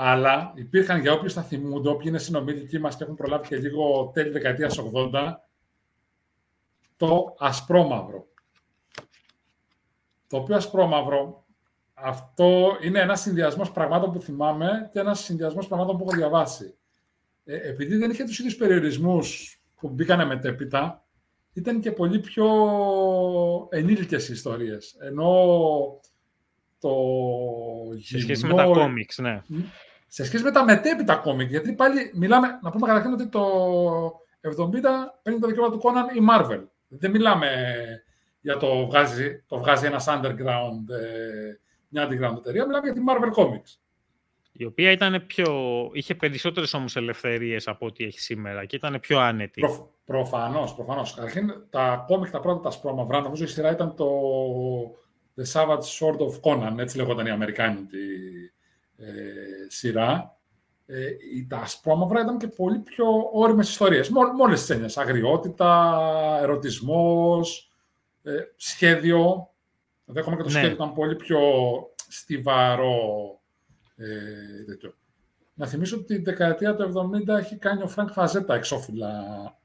[0.00, 4.10] Αλλά υπήρχαν για όποιους θα θυμούνται, όποιοι είναι συνομιλικοί μας και έχουν προλάβει και λίγο
[4.14, 4.78] τέλη δεκαετίας
[5.12, 5.34] 80,
[6.96, 8.26] το ασπρόμαυρο.
[10.28, 11.44] Το οποίο ασπρόμαυρο,
[11.94, 16.74] αυτό είναι ένας συνδυασμός πραγμάτων που θυμάμαι και ένας συνδυασμός πραγμάτων που έχω διαβάσει.
[17.44, 21.06] Ε, επειδή δεν είχε τους ίδιους περιορισμούς που μπήκανε μετέπειτα,
[21.52, 22.46] ήταν και πολύ πιο
[23.70, 24.96] ενήλικες ιστορίες.
[25.00, 26.00] Ενώ
[26.78, 26.94] το
[27.96, 29.42] Σε σχέση με τα κόμιξ, ναι
[30.08, 31.50] σε σχέση με τα μετέπειτα κόμικ.
[31.50, 33.44] Γιατί πάλι μιλάμε, να πούμε καταρχήν ότι το
[34.40, 34.48] 70
[35.22, 36.64] παίρνει το δικαίωμα του Conan η Marvel.
[36.88, 37.48] Δεν μιλάμε
[38.40, 43.42] για το βγάζει, το βγάζει ένας underground ε, μια underground εταιρεία, μιλάμε για τη Marvel
[43.42, 43.78] Comics.
[44.52, 45.54] Η οποία ήταν πιο...
[45.92, 49.60] είχε περισσότερες όμως ελευθερίες από ό,τι έχει σήμερα και ήταν πιο άνετη.
[49.60, 51.14] Προ, προφανώς, προφανώς.
[51.14, 54.08] Καταρχήν, τα κόμικ τα πρώτα τα σπρώμαυρα, νομίζω η σειρά ήταν το
[55.36, 58.57] The Savage Sword of Conan, έτσι λεγόταν η Αμερικάνικη ε,
[59.68, 60.38] σειρά.
[60.90, 61.10] Ε,
[61.48, 64.08] τα ασπρόμαυρα ήταν και πολύ πιο όριμες ιστορίες.
[64.08, 64.96] Μο, με όλες τις έννοιες.
[64.96, 65.98] Αγριότητα,
[66.42, 67.72] ερωτισμός,
[68.22, 69.50] ε, σχέδιο.
[70.04, 70.54] Δηλαδή, ακόμα και το ναι.
[70.58, 71.40] σχέδιο ήταν πολύ πιο
[72.08, 73.40] στιβαρό.
[73.96, 74.06] Ε,
[75.54, 79.12] Να θυμίσω ότι την δεκαετία του 70 έχει κάνει ο Φρανκ Φραζέτα εξώφυλλα.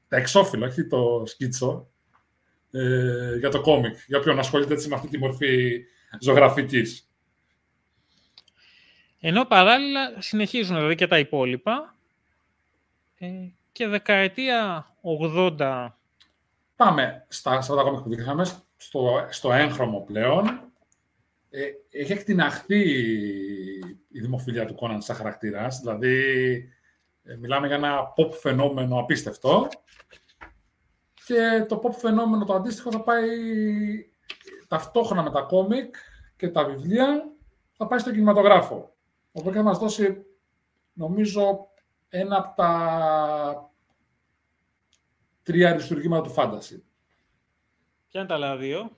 [0.08, 1.88] Τα εξώφυλλα, όχι το σκίτσο
[2.70, 5.84] ε, για το κόμικ, για όποιον ασχολείται έτσι με αυτή τη μορφή
[6.20, 7.08] ζωγραφικής.
[9.26, 11.94] Ενώ παράλληλα συνεχίζουν δηλαδή και τα υπόλοιπα
[13.18, 13.26] ε,
[13.72, 14.90] και δεκαετία
[15.58, 15.88] 80...
[16.76, 18.44] Πάμε στα, στα κόμικ που δείχναμε,
[18.76, 20.72] στο, στο έγχρωμο πλέον.
[21.50, 22.80] Ε, έχει εκτιναχθεί
[24.08, 26.18] η δημοφιλία του Κόναν σαν χαρακτήρας, δηλαδή
[27.24, 29.68] ε, μιλάμε για ένα pop φαινόμενο απίστευτο
[31.26, 33.28] και το pop φαινόμενο το αντίστοιχο θα πάει
[34.68, 35.94] ταυτόχρονα με τα κόμικ
[36.36, 37.32] και τα βιβλία,
[37.76, 38.93] θα πάει στο κινηματογράφο.
[39.36, 40.24] Οπότε θα μας δώσει,
[40.92, 41.68] νομίζω,
[42.08, 43.70] ένα από τα
[45.42, 46.84] τρία αριστουργήματα του φάνταση.
[48.08, 48.96] Ποια είναι τα άλλα δύο;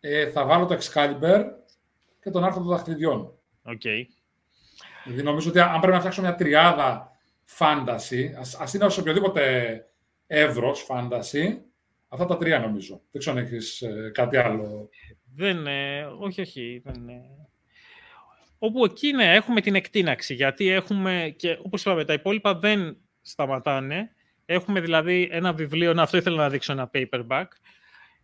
[0.00, 1.44] Ε, θα βάλω το Excalibur
[2.22, 3.38] και τον Άρχοντα των δαχτυλιών.
[3.62, 3.82] Οκ.
[5.04, 7.10] Δηλαδή νομίζω ότι αν πρέπει να φτιάξω μια τριάδα
[7.44, 9.84] fantasy, ας, ας είναι σε οποιοδήποτε
[10.26, 11.64] εύρος fantasy.
[12.08, 13.02] Αυτά τα τρία νομίζω.
[13.10, 14.88] Δεν ξέρω αν έχεις ε, κάτι άλλο.
[15.34, 16.82] Δεν, ε, όχι, όχι.
[16.84, 17.43] Δεν, ε.
[18.64, 24.10] Όπου εκεί ναι, έχουμε την εκτίναξη, γιατί έχουμε και όπως είπαμε τα υπόλοιπα δεν σταματάνε.
[24.44, 27.44] Έχουμε δηλαδή ένα βιβλίο, να, αυτό ήθελα να δείξω ένα paperback.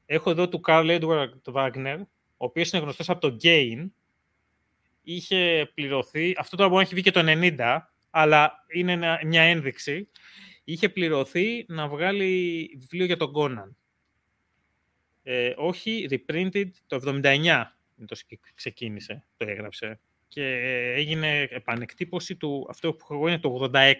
[0.06, 1.96] Έχω εδώ του Carl Edward Wagner,
[2.36, 3.90] ο οποίος είναι γνωστός από το Gain.
[5.02, 7.20] Είχε πληρωθεί, αυτό τώρα μπορεί να έχει βγει και το
[7.58, 7.78] 90,
[8.10, 10.08] αλλά είναι μια ένδειξη
[10.64, 13.76] είχε πληρωθεί να βγάλει βιβλίο για τον Κόναν.
[15.22, 17.62] Ε, όχι, reprinted το 79
[18.06, 18.16] το
[18.54, 20.00] ξεκίνησε, το έγραψε.
[20.30, 20.44] Και
[20.94, 23.94] έγινε επανεκτύπωση του, αυτό που έχω είναι το 86.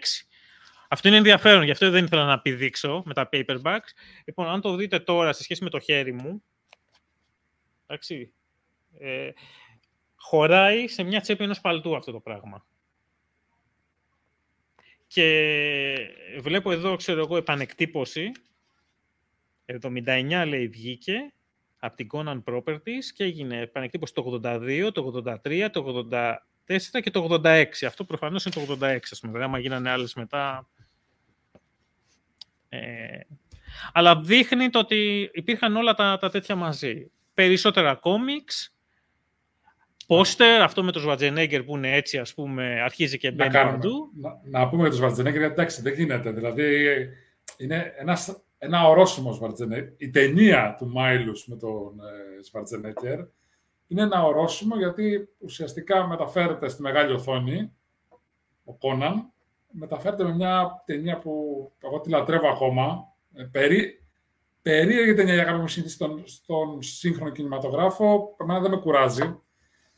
[0.87, 3.89] Αυτό είναι ενδιαφέρον, γι' αυτό δεν ήθελα να πηδήξω με τα paperbacks.
[4.25, 6.43] Λοιπόν, αν το δείτε τώρα σε σχέση με το χέρι μου,
[7.85, 8.33] εντάξει,
[8.99, 9.29] ε,
[10.15, 12.65] χωράει σε μια τσέπη ενός παλτού αυτό το πράγμα.
[15.07, 15.97] Και
[16.39, 18.31] βλέπω εδώ, ξέρω εγώ, επανεκτύπωση.
[19.65, 21.33] 79 λέει βγήκε
[21.83, 26.37] από την Conan Properties και έγινε επανεκτύπωση το 82, το 83, το 84
[27.01, 27.65] και το 86.
[27.87, 29.43] Αυτό προφανώς είναι το 86, ας πούμε.
[29.43, 30.67] Άμα γίνανε άλλες μετά...
[32.69, 33.19] Ε,
[33.93, 37.11] αλλά δείχνει το ότι υπήρχαν όλα τα, τα τέτοια μαζί.
[37.33, 38.75] Περισσότερα κόμιξ,
[40.07, 44.11] πόστερ, αυτό με το Σβατζενέγκερ που είναι έτσι, ας πούμε, αρχίζει και μπαίνει παντού.
[44.21, 46.31] Να, να, πούμε για το Σβατζενέγκερ, εντάξει, δεν γίνεται.
[46.31, 46.97] Δηλαδή,
[47.57, 49.93] είναι ένας, ένα ορόσημο Σβατζενέγκερ.
[49.97, 51.99] Η ταινία του Μάιλους με τον
[53.03, 53.27] ε,
[53.87, 57.71] είναι ένα ορόσημο γιατί ουσιαστικά μεταφέρεται στη μεγάλη οθόνη,
[58.63, 59.31] ο Κόναν,
[59.71, 61.31] μεταφέρεται με μια ταινία που
[61.79, 64.03] εγώ τη λατρεύω ακόμα, ε, περί,
[64.61, 69.39] περίεργη ταινία για κάποιο στον, στον σύγχρονο κινηματογράφο, εμένα δεν με κουράζει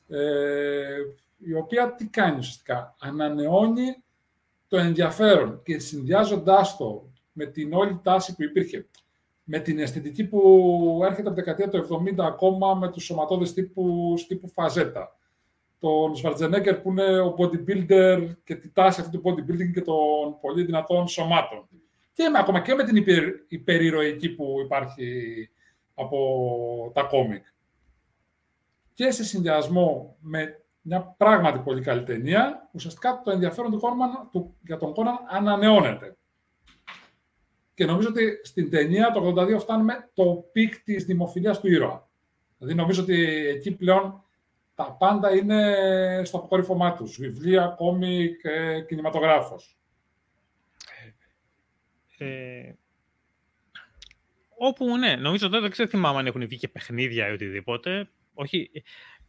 [0.07, 0.97] ε,
[1.37, 4.03] η οποία τι κάνει ουσιαστικά; Ανανεώνει
[4.67, 8.87] το ενδιαφέρον και συνδυάζοντάς το με την όλη τάση που υπήρχε,
[9.43, 14.13] με την αισθητική που έρχεται από την δεκαετία του 70 ακόμα με τους σωματώδες τύπου,
[14.27, 15.17] τύπου φαζέτα.
[15.79, 20.63] Τον Σβαρτζενέγκερ που είναι ο bodybuilder και τη τάση αυτή του bodybuilding και των πολύ
[20.63, 21.67] δυνατών σωμάτων.
[22.13, 25.49] Και με, ακόμα και με την υπερ, υπερηρωική που υπάρχει
[25.93, 27.45] από τα κόμικ
[28.93, 34.55] και σε συνδυασμό με μια πράγματι πολύ καλή ταινία, ουσιαστικά το ενδιαφέρον του Κόνμαν, του,
[34.61, 36.17] για τον Κόναν ανανεώνεται.
[37.73, 42.09] Και νομίζω ότι στην ταινία το 82 φτάνουμε το peak της δημοφιλίας του ήρωα.
[42.57, 44.23] Δηλαδή νομίζω ότι εκεί πλέον
[44.75, 47.17] τα πάντα είναι στο αποκορύφωμά τους.
[47.17, 49.77] Βιβλία, κόμικ, ε, κινηματογράφος.
[52.17, 52.71] Ε,
[54.57, 58.71] όπου ναι, νομίζω ότι δεν ξέρω θυμάμαι αν έχουν βγει και παιχνίδια ή οτιδήποτε όχι,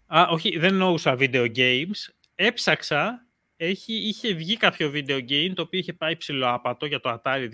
[0.06, 2.12] α, όχι, δεν εννοούσα video games.
[2.34, 3.23] Έψαξα,
[3.56, 7.48] έχει, είχε βγει κάποιο video game το οποίο είχε πάει ψηλοάπατο για το Atari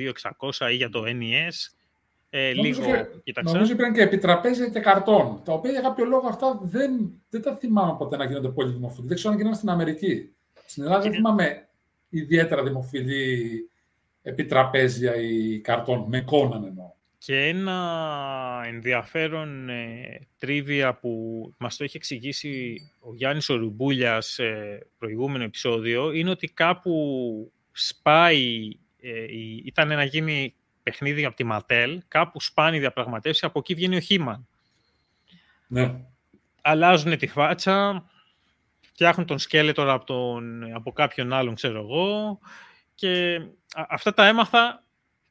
[0.59, 1.75] 2600 ή για το NES.
[2.31, 3.53] Ε, νομίζω λίγο, κοίταξα.
[3.53, 7.57] Νομίζω υπήρχαν και επιτραπέζια και καρτών, τα οποία για κάποιο λόγο αυτά δεν, δεν τα
[7.57, 9.07] θυμάμαι ποτέ να γίνονται πολύ δημοφιλή.
[9.07, 10.31] Δεν ξέρω αν γίνονται στην Αμερική.
[10.67, 11.69] Στην Ελλάδα δεν θυμάμαι
[12.09, 13.71] ιδιαίτερα δημοφιλή
[14.23, 16.93] επιτραπέζια ή καρτών, με κόναν εννοώ.
[17.25, 24.45] Και ένα ενδιαφέρον ε, τρίβια που μας το έχει εξηγήσει ο Γιάννης Ορουμπούλιας σε
[24.99, 28.69] προηγούμενο επεισόδιο είναι ότι κάπου σπάει,
[29.01, 29.25] ε,
[29.65, 34.47] ήταν να γίνει παιχνίδι από τη Ματέλ, κάπου σπάνει διαπραγματεύσεις, από εκεί βγαίνει ο Χίμαν.
[35.67, 36.01] Ναι.
[36.63, 38.05] Αλλάζουν τη φάτσα,
[38.81, 42.39] φτιάχνουν τον σκέλετο από, τον, από κάποιον άλλον, ξέρω εγώ,
[42.95, 43.41] και
[43.75, 44.85] αυτά τα έμαθα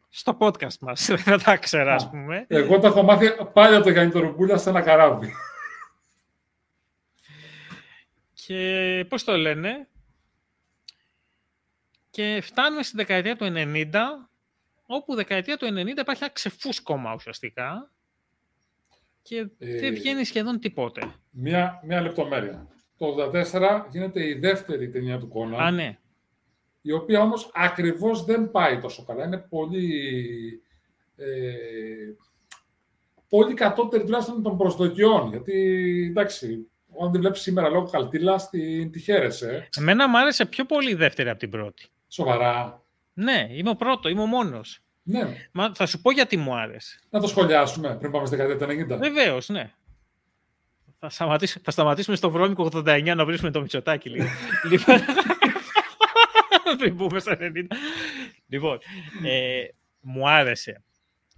[0.10, 1.10] στο podcast μας.
[1.26, 2.46] Δεν τα ξέρα, ας πούμε.
[2.48, 5.34] Εγώ τα έχω μάθει πάλι από το Γιάννη Τορουμπούλια σε ένα καράβι.
[8.34, 9.88] Και πώς το λένε;
[12.10, 13.94] Και φτάνουμε στη δεκαετία του 90,
[14.86, 17.92] όπου δεκαετία του 90 υπάρχει ένα ξεφούσκωμα ουσιαστικά
[19.22, 21.02] και ε, δεν βγαίνει σχεδόν τίποτε.
[21.30, 22.68] Μία, μία λεπτομέρεια.
[22.98, 25.58] Το 1984 γίνεται η δεύτερη ταινία του Κόνα.
[25.58, 25.98] Α, ναι
[26.82, 29.26] η οποία όμως ακριβώς δεν πάει τόσο καλά.
[29.26, 29.92] Είναι πολύ,
[31.16, 31.26] ε,
[33.30, 35.30] πολύ κατώτερη τουλάχιστον των προσδοκιών.
[35.30, 35.54] Γιατί,
[36.10, 39.68] εντάξει, όταν τη βλέπεις σήμερα λόγω καλτήλας, τη, τη χαίρεσαι.
[39.78, 41.88] Εμένα μου άρεσε πιο πολύ η δεύτερη από την πρώτη.
[42.08, 42.84] Σοβαρά.
[43.14, 44.80] Ναι, είμαι ο πρώτος, είμαι ο μόνος.
[45.04, 45.50] Ναι.
[45.52, 47.00] Μα θα σου πω γιατί μου άρεσε.
[47.10, 48.98] Να το σχολιάσουμε πριν πάμε στη δεκαετία του 90.
[48.98, 49.72] Βεβαίως, ναι.
[51.00, 54.26] Θα, θα σταματήσουμε στο βρώμικο 89 να βρίσκουμε το Μητσοτάκι λίγο.
[54.72, 54.98] λοιπόν,
[56.80, 57.66] πριν πούμε στα 90.
[58.48, 58.80] Λοιπόν,
[59.24, 59.64] ε,
[60.00, 60.84] μου άρεσε.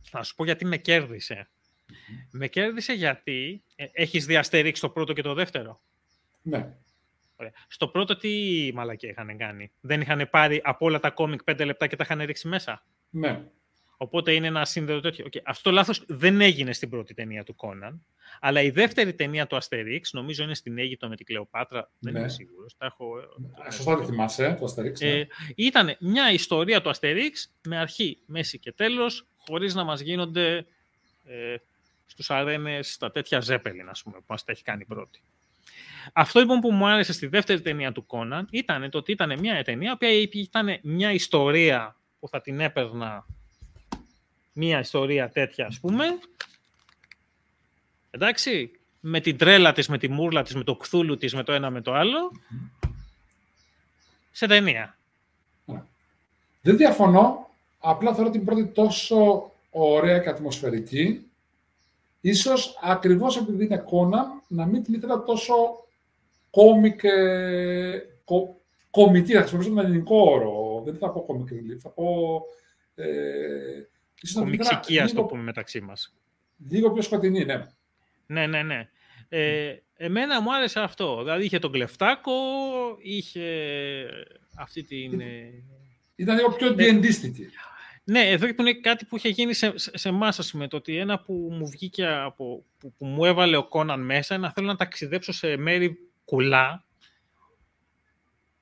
[0.02, 1.50] Θα σου πω γιατί με κέρδισε.
[2.32, 5.82] Με κέρδισε γιατί ε, έχεις διαστερίξει το πρώτο και το δεύτερο;
[6.42, 6.74] Ναι.
[7.36, 7.52] Ωραία.
[7.68, 11.88] Στο πρώτο τι μαλακία είχαν κάνει; Δεν είχαν πάρει από όλα τα κόμικ πέντε λεπτά
[11.88, 13.44] και τα είχαν ρίξει μέσα; Ναι.
[14.02, 15.26] Οπότε είναι ένα σύνδετο τέτοιο.
[15.26, 15.42] Okay.
[15.44, 18.06] Αυτό το λάθος δεν έγινε στην πρώτη ταινία του Κόναν.
[18.40, 21.92] Αλλά η δεύτερη ταινία του Αστερίξ, νομίζω είναι στην Αίγυπτο με την Κλεοπάτρα.
[22.00, 22.30] Δεν είμαι ναι.
[22.30, 22.76] σίγουρος.
[22.78, 23.16] Τα έχω...
[23.72, 25.02] Σωστά τη θυμάσαι, το Αστερίξ.
[25.02, 25.10] Ναι.
[25.10, 30.66] Ε, ήταν μια ιστορία του Αστερίξ με αρχή, μέση και τέλος, χωρίς να μας γίνονται
[31.26, 31.56] ε,
[32.06, 35.24] στους αρένες τα τέτοια ζέπελιν, ας πούμε, που μας τα έχει κάνει πρώτη.
[36.14, 39.64] Αυτό λοιπόν που μου άρεσε στη δεύτερη ταινία του Κόναν ήταν το ότι ήταν μια
[39.64, 43.26] ταινία που ήταν μια ιστορία που θα την έπαιρνα
[44.54, 46.06] μία ιστορία τέτοια, ας πούμε,
[48.12, 51.52] εντάξει, με την τρέλα της, με τη μούρλα της, με το κθούλου της, με το
[51.52, 52.32] ένα με το άλλο,
[54.32, 54.98] σε ταινία.
[56.62, 61.26] Δεν διαφωνώ, απλά θεωρώ την πρώτη τόσο ωραία και ατμοσφαιρική,
[62.22, 65.54] ίσως ακριβώς επειδή είναι κόνα, να μην την ήθελα τόσο
[66.50, 68.62] κόμικ, ε, κο,
[68.92, 71.48] κομική, θα χρησιμοποιήσω τον ελληνικό όρο, δεν θα πω κόμικ
[71.82, 72.42] θα πω
[72.96, 73.06] ε,
[74.34, 76.16] Κομιξική, ας το πούμε μεταξύ μας.
[76.70, 77.68] Λίγο πιο σκοτεινή, ναι.
[78.26, 78.90] Ναι, ναι, ναι.
[79.30, 81.24] Ε, εμένα μου άρεσε αυτό.
[81.24, 82.32] Δηλαδή είχε τον κλεφτάκο,
[83.02, 83.46] είχε
[84.56, 85.22] αυτή την...
[85.22, 85.64] Ε,
[86.16, 87.50] ήταν λίγο πιο διεντίστικη.
[88.04, 91.34] Ναι, εδώ είναι κάτι που είχε γίνει σε, σε εμάς, πούμε, το ότι ένα που
[91.52, 95.58] μου βγήκε από, που, που μου έβαλε ο Κόναν μέσα, να θέλω να ταξιδέψω σε
[95.58, 96.86] μέρη κουλά.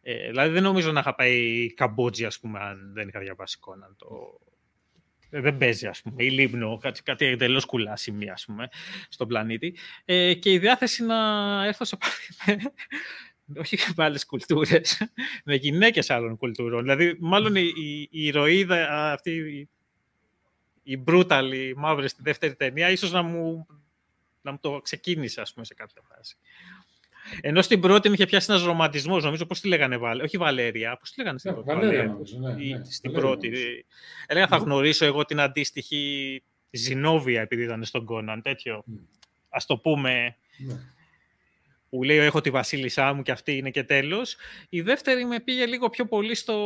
[0.01, 3.95] Ε, δηλαδή δεν νομίζω να είχα πάει Καμπότζη, ας πούμε, αν δεν είχα διαβάσει Κόναν
[3.97, 4.07] το,
[4.45, 4.48] ε,
[5.29, 8.69] δεν παίζει, ας πούμε, ή λίμνο, κάτι, κάτι εντελώς κουλά σημεία, ας πούμε,
[9.09, 9.77] στον πλανήτη.
[10.05, 11.15] Ε, και η διάθεση να
[11.65, 12.73] έρθω σε επαφή με,
[13.61, 15.11] όχι με άλλες κουλτούρες,
[15.43, 16.81] με γυναίκες άλλων κουλτούρων.
[16.81, 19.69] Δηλαδή, μάλλον η, η, η ηρωίδα αυτή, η,
[20.83, 23.67] η brutal, η μαύρη στη δεύτερη ταινία, ίσως να μου,
[24.41, 26.37] να μου το ξεκίνησε, ας πούμε, σε κάποια φάση.
[27.41, 30.23] Ενώ στην πρώτη με είχε πιάσει ένας ρομαντισμός, νομίζω πώς τη λέγανε Βάλε.
[30.23, 31.67] Όχι Βαλέρια, πώς τη λέγανε στην πρώτη.
[31.67, 32.83] Βαλέρια, νομίζω, ναι, ναι.
[32.83, 33.51] Στην πρώτη.
[34.27, 38.83] Έλεγα θα γνωρίσω εγώ την αντίστοιχη Ζινόβια, επειδή ήταν στον Κόναν, τέτοιο.
[38.87, 38.93] Mm.
[39.49, 40.35] Α το πούμε.
[40.57, 40.73] Ναι.
[41.89, 44.35] Που λέει έχω τη βασίλισσά μου και αυτή είναι και τέλος.
[44.69, 46.57] Η δεύτερη με πήγε λίγο πιο πολύ στο.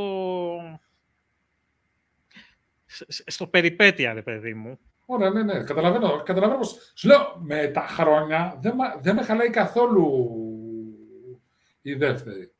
[3.07, 4.79] Στο περιπέτεια, ρε παιδί μου.
[5.05, 5.63] Ωραία, ναι, ναι.
[5.63, 6.91] Καταλαβαίνω, καταλαβαίνω πως...
[6.95, 10.29] Σου λέω, με τα χρόνια δεν, δεν με χαλάει καθόλου
[11.83, 12.51] η δεύτερη.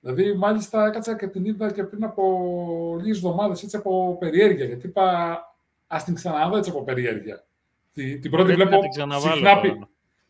[0.00, 4.64] Δηλαδή, μάλιστα, έκατσα και την είδα και πριν από λίγες εβδομάδες έτσι από περιέργεια.
[4.64, 5.38] Γιατί είπα,
[5.86, 7.44] ας την ξαναδώ έτσι από περιέργεια.
[7.92, 9.60] Την, την πρώτη βλέπω συχνά,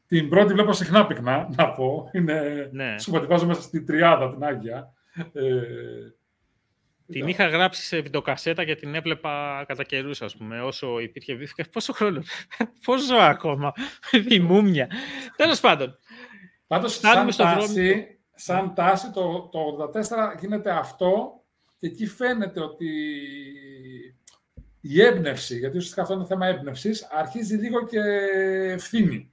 [0.06, 2.08] την πρώτη βλέπω συχνά πυκνά, να πω.
[2.12, 2.98] Είναι, ναι.
[2.98, 4.92] Σου μέσα στη τριάδα την Άγια.
[5.32, 5.42] Ε,
[7.12, 11.68] την είχα γράψει σε βιντεοκασέτα και την έβλεπα κατά καιρούς, ας πούμε, όσο υπήρχε βίφη.
[11.72, 12.22] Πόσο χρόνο,
[12.84, 13.72] πώ ζω ακόμα,
[14.28, 14.88] η μούμια.
[15.36, 15.98] Τέλος πάντων.
[16.66, 21.42] Πάντως, σαν, τάση, σαν τάση το, το 84 γίνεται αυτό
[21.78, 22.88] και εκεί φαίνεται ότι
[24.80, 27.98] η έμπνευση, γιατί ουσιαστικά αυτό είναι θέμα έμπνευσης, αρχίζει λίγο και
[28.72, 29.32] ευθύνη.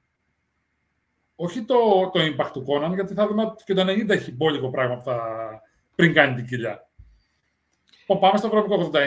[1.35, 4.69] Όχι το, το impact του Conan, γιατί θα δούμε ότι και το 90 έχει μπόλικο
[4.69, 5.21] πράγμα που θα
[5.95, 6.89] πριν κάνει την κοιλιά.
[8.07, 8.99] πάμε στο Ευρωπαϊκό 89.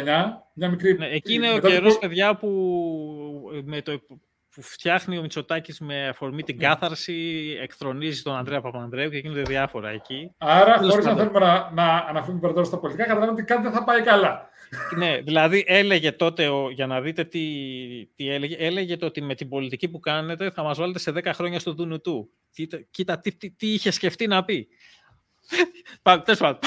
[0.54, 0.98] Μια μικρή...
[0.98, 2.48] Ναι, εκεί είναι ο καιρός, παιδιά, που,
[3.64, 4.00] με το,
[4.54, 6.66] που φτιάχνει ο Μητσοτάκης με αφορμή την ναι.
[6.66, 7.14] κάθαρση,
[7.62, 10.34] εκθρονίζει τον Ανδρέα Παπανδρέου και γίνονται διάφορα εκεί.
[10.38, 13.84] Άρα, χωρίς να θέλουμε να, να αναφέρουμε περαιτέρω στα πολιτικά, καταλαβαίνετε ότι κάτι δεν θα
[13.84, 14.50] πάει καλά.
[14.96, 17.40] ναι, δηλαδή έλεγε τότε, για να δείτε τι,
[18.14, 21.30] τι έλεγε, έλεγε το ότι με την πολιτική που κάνετε θα μας βάλετε σε 10
[21.34, 22.30] χρόνια στο δούνου του.
[22.50, 24.68] Κοίτα, κοίτα τι, τι, τι είχε σκεφτεί να πει.
[26.24, 26.58] Τέλος πάντων.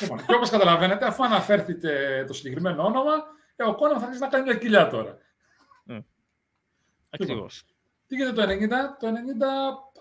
[0.00, 1.88] Λοιπόν, και όπως καταλαβαίνετε, αφού αναφέρθηκε
[2.26, 3.12] το συγκεκριμένο όνομα,
[3.56, 5.18] ε, ο Κόνα θα αρχίσει να κάνει μια κοιλιά τώρα.
[7.10, 7.18] Mm.
[7.20, 7.64] Ακριβώς.
[8.06, 8.48] Τι γίνεται το 90,
[9.00, 9.10] το 90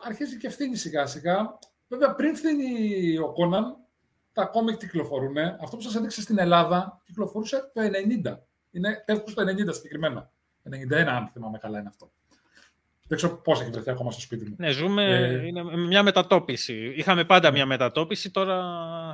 [0.08, 1.60] αρχίζει και φθήνει σιγά σιγά.
[1.88, 3.78] Βέβαια, πριν φθήνει ο Κόναν,
[4.34, 5.38] τα κόμικ κυκλοφορούν.
[5.38, 8.38] Αυτό που σας έδειξε στην Ελλάδα κυκλοφορούσε το 90.
[8.72, 10.32] Είναι πέφτουν στο 90 συγκεκριμένα.
[10.70, 12.12] 91, αν θυμάμαι καλά, είναι αυτό.
[13.08, 14.56] Δεν ξέρω πώς έχει βρεθεί ακόμα στο σπίτι μου.
[14.58, 15.04] Ναι, ζούμε.
[15.04, 15.46] Ε...
[15.46, 16.94] Είναι μια μετατόπιση.
[16.96, 18.66] Είχαμε πάντα μια μετατόπιση, τώρα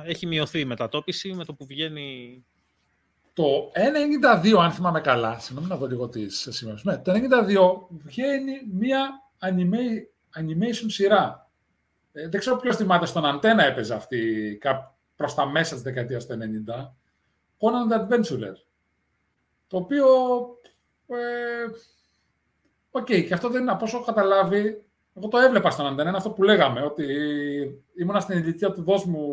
[0.06, 2.44] έχει μειωθεί η μετατόπιση με το που βγαίνει.
[3.32, 3.72] Το
[4.44, 6.80] 92, αν θυμάμαι καλά, συγγνώμη να δω λίγο τις σημαίνει.
[6.82, 7.16] Ναι, το 92
[8.04, 9.10] βγαίνει μια
[10.34, 11.50] animation σειρά.
[12.12, 14.58] Ε, δεν ξέρω ποιος θυμάται, στον Αντένα έπαιζε αυτή
[15.16, 16.94] προς τα μέσα της δεκαετίας του 90.
[17.58, 18.54] Conan the Adventurer.
[19.66, 20.06] Το οποίο
[21.06, 21.16] ε,
[22.94, 24.84] OK, okay, και αυτό δεν είναι από όσο έχω καταλάβει.
[25.14, 27.04] Εγώ το έβλεπα στον Αντένα, είναι αυτό που λέγαμε, ότι
[27.94, 29.26] ήμουνα στην ηλικία του δώσ' μου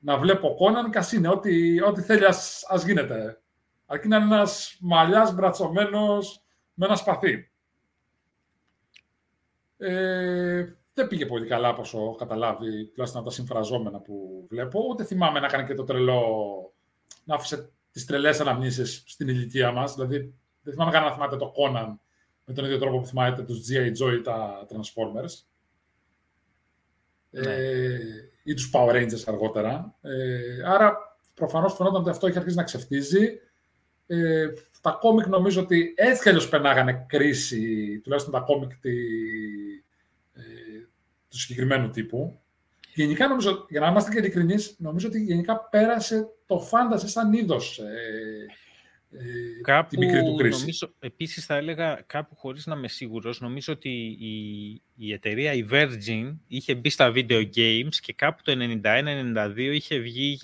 [0.00, 3.40] να βλέπω Κόναν, και είναι, ό,τι, ό,τι θέλει ας, ας γίνεται.
[3.86, 6.42] Αρκεί να είναι ένας μαλλιάς μπρατσωμένος
[6.74, 7.50] με ένα σπαθί.
[9.76, 14.86] Ε, δεν πήγε πολύ καλά, όπω έχω καταλάβει, τουλάχιστον από τα συμφραζόμενα που βλέπω.
[14.88, 16.22] Ούτε θυμάμαι να κάνει και το τρελό,
[17.24, 19.94] να άφησε τις τρελές αναμνήσεις στην ηλικία μας.
[19.94, 22.00] Δηλαδή, δεν θυμάμαι καν να θυμάται το Κόναν
[22.44, 23.88] με τον ίδιο τρόπο που θυμάται τους G.I.
[23.88, 25.44] Joe ή τα Transformers.
[27.30, 27.52] Ναι.
[27.52, 27.98] Ε,
[28.50, 29.94] ή τους Power Rangers αργότερα.
[30.02, 30.96] Ε, άρα,
[31.34, 33.40] προφανώς φαινόταν ότι αυτό έχει αρχίσει να ξεφτίζει.
[34.06, 34.46] Ε,
[34.80, 38.90] τα κόμικ νομίζω ότι έτσι κι αλλιώς περνάγανε κρίση, τουλάχιστον τα κόμικ τη,
[40.32, 40.42] ε,
[41.28, 42.40] του συγκεκριμένου τύπου.
[42.94, 47.78] Γενικά, νομίζω, για να είμαστε και ειλικρινείς, νομίζω ότι γενικά πέρασε το φάνταση σαν είδος
[47.78, 48.46] ε,
[49.12, 50.60] ε, κάπου, την μικρή του κρίση.
[50.60, 55.66] Νομίζω, επίσης θα έλεγα κάπου χωρίς να είμαι σίγουρος, νομίζω ότι η, η εταιρεία η
[55.70, 60.38] Virgin είχε μπει στα video games και κάπου το 91-92 είχε, βγει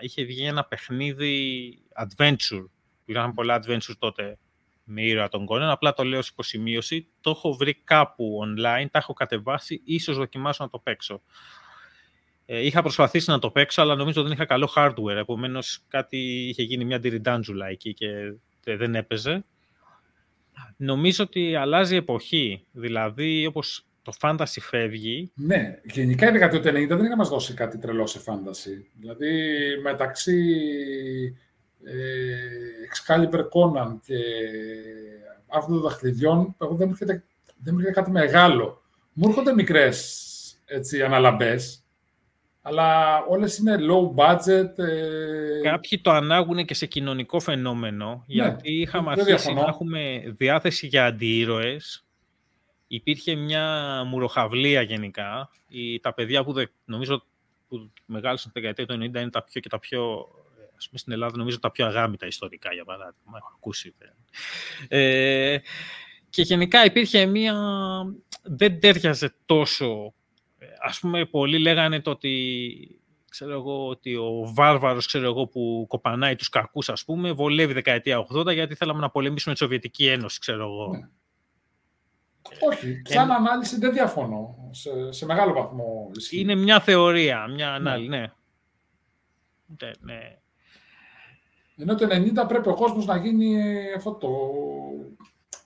[0.00, 2.64] είχε βγει ένα παιχνίδι adventure.
[3.04, 4.38] Υπήρχαν πολλά adventure τότε
[4.84, 7.08] με ήρωα των Conan, απλά το λέω ως υποσημείωση.
[7.20, 11.22] Το έχω βρει κάπου online, τα έχω κατεβάσει, ίσως δοκιμάσω να το παίξω.
[12.46, 15.16] Ε, είχα προσπαθήσει να το παίξω, αλλά νομίζω δεν είχα καλό hardware.
[15.16, 18.06] Επομένως, κάτι είχε γίνει μια τυριντάντζουλα εκεί και
[18.76, 19.44] δεν έπαιζε.
[20.76, 22.66] Νομίζω ότι αλλάζει η εποχή.
[22.72, 25.30] Δηλαδή, όπως το fantasy φεύγει.
[25.34, 28.84] Ναι, γενικά η δεκαετία του 90 δεν είχε να μας δώσει κάτι τρελό σε fantasy.
[29.00, 29.28] Δηλαδή,
[29.82, 30.42] μεταξύ
[31.84, 32.36] ε,
[32.90, 34.16] Excalibur Conan και
[35.46, 37.24] αυτό των δαχτυλιδιών, εγώ δεν μου έρχεται,
[37.92, 38.82] κάτι μεγάλο.
[39.12, 40.20] Μου έρχονται μικρές
[41.04, 41.85] αναλαμπές,
[42.68, 44.78] αλλά όλες είναι low budget.
[44.78, 45.60] Ε...
[45.62, 51.06] Κάποιοι το ανάγουν και σε κοινωνικό φαινόμενο, ναι, γιατί είχαμε αρχίσει να έχουμε διάθεση για
[51.06, 52.04] αντιήρωες.
[52.86, 55.50] Υπήρχε μια μουροχαυλία γενικά.
[55.68, 57.22] Οι, τα παιδιά που νομίζω
[57.68, 60.28] που μεγάλωσαν στην δεκαετία του 90 είναι τα πιο και τα πιο
[60.76, 63.36] ας πούμε στην Ελλάδα νομίζω τα πιο αγάμητα ιστορικά για παράδειγμα.
[63.36, 63.94] Έχω ακούσει.
[64.88, 65.58] Ε,
[66.30, 67.54] και γενικά υπήρχε μια...
[68.42, 70.14] δεν τέριαζε τόσο
[70.80, 76.36] ας πούμε, πολλοί λέγανε το ότι, ξέρω εγώ, ότι ο βάρβαρος ξέρω εγώ, που κοπανάει
[76.36, 80.62] τους κακούς, ας πούμε, βολεύει δεκαετία 80 γιατί θέλαμε να πολεμήσουμε τη Σοβιετική Ένωση, ξέρω
[80.62, 80.96] εγώ.
[80.96, 81.08] Ναι.
[82.60, 84.68] Όχι, σαν ανάλυση δεν διαφωνώ.
[84.70, 86.40] Σε, σε μεγάλο βαθμό ισχύει.
[86.40, 87.74] Είναι μια θεωρία, μια ναι.
[87.74, 88.32] ανάλυση, ναι.
[89.66, 89.90] ναι.
[90.00, 90.38] ναι.
[91.76, 92.06] Ενώ το
[92.44, 93.56] 90 πρέπει ο κόσμος να γίνει
[93.96, 94.28] αυτό το...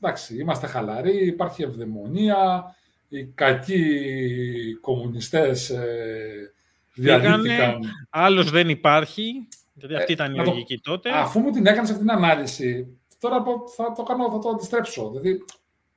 [0.01, 2.75] Εντάξει, είμαστε χαλαροί, υπάρχει ευδαιμονία,
[3.13, 6.53] οι κακοί κομμουνιστές ε,
[6.95, 7.81] διαλύθηκαν.
[8.11, 11.11] Άλλος δεν υπάρχει, γιατί αυτή ε, ήταν η λογική τότε.
[11.15, 13.43] Αφού μου την έκανες αυτή την ανάλυση, τώρα
[13.77, 15.09] θα το κάνω, θα το αντιστρέψω.
[15.11, 15.45] Δηλαδή,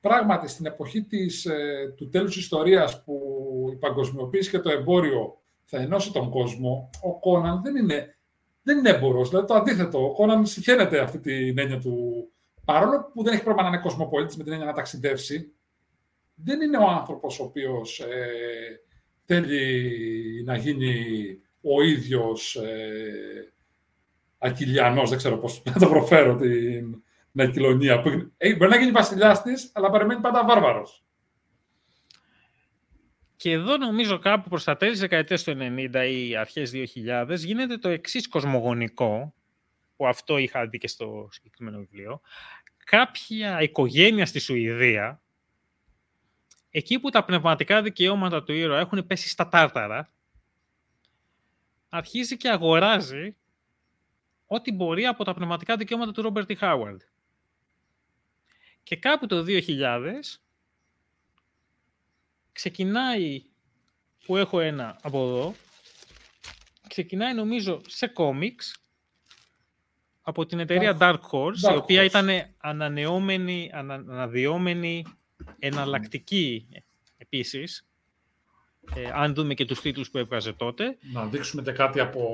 [0.00, 3.18] πράγματι, στην εποχή της, ε, του τέλους ιστορίας που
[3.72, 8.16] η παγκοσμιοποίηση και το εμπόριο θα ενώσει τον κόσμο, ο Κόναν δεν είναι,
[8.62, 9.28] δεν είναι έμπορος.
[9.28, 12.28] Δηλαδή, το αντίθετο, ο Κόναν συχαίνεται αυτή την έννοια του,
[12.64, 15.52] παρόλο που δεν έχει πρόβλημα να είναι κοσμοπολίτης με την έννοια να ταξιδεύσει,
[16.34, 18.80] δεν είναι ο άνθρωπος ο οποίος ε,
[19.24, 20.94] θέλει να γίνει
[21.60, 23.52] ο ίδιος ε,
[24.38, 28.00] Ακυλιανός, δεν ξέρω πώς να το προφέρω την, την Ακυλονία.
[28.00, 31.04] Που, ε, μπορεί να γίνει βασιλιάς της, αλλά παραμένει πάντα βάρβαρος.
[33.36, 37.88] Και εδώ νομίζω κάπου προς τα τέλη δεκαετίας του 90 ή αρχές 2000 γίνεται το
[37.88, 39.34] εξής κοσμογονικό,
[39.96, 42.20] που αυτό είχα δει και στο συγκεκριμένο βιβλίο.
[42.84, 45.22] Κάποια οικογένεια στη Σουηδία,
[46.76, 50.10] εκεί που τα πνευματικά δικαιώματα του ήρωα έχουν πέσει στα τάρταρα,
[51.88, 53.36] αρχίζει και αγοράζει
[54.46, 57.00] ό,τι μπορεί από τα πνευματικά δικαιώματα του Ρόμπερτ Χάουαρντ.
[58.82, 60.38] Και κάπου το 2000
[62.52, 63.44] ξεκινάει,
[64.26, 65.54] που έχω ένα από εδώ,
[66.88, 68.80] ξεκινάει νομίζω σε κόμιξ
[70.22, 75.04] από την εταιρεία Dark Horse, η οποία ήταν ανανεώμενη, ανα, αναδυόμενη,
[75.58, 76.68] εναλλακτική
[77.18, 77.86] επίσης,
[78.94, 80.96] ε, αν δούμε και τους τίτλους που έβγαζε τότε.
[81.12, 82.24] Να δείξουμε και κάτι από,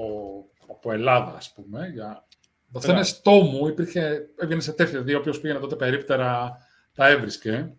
[0.69, 1.91] από Ελλάδα, ας πούμε.
[1.93, 2.25] Για...
[2.73, 6.57] Το θέμα στο μου, υπήρχε, έβγαινε σε τέτοια δύο, ο οποίος πήγαινε τότε περίπτερα,
[6.95, 7.73] τα έβρισκε.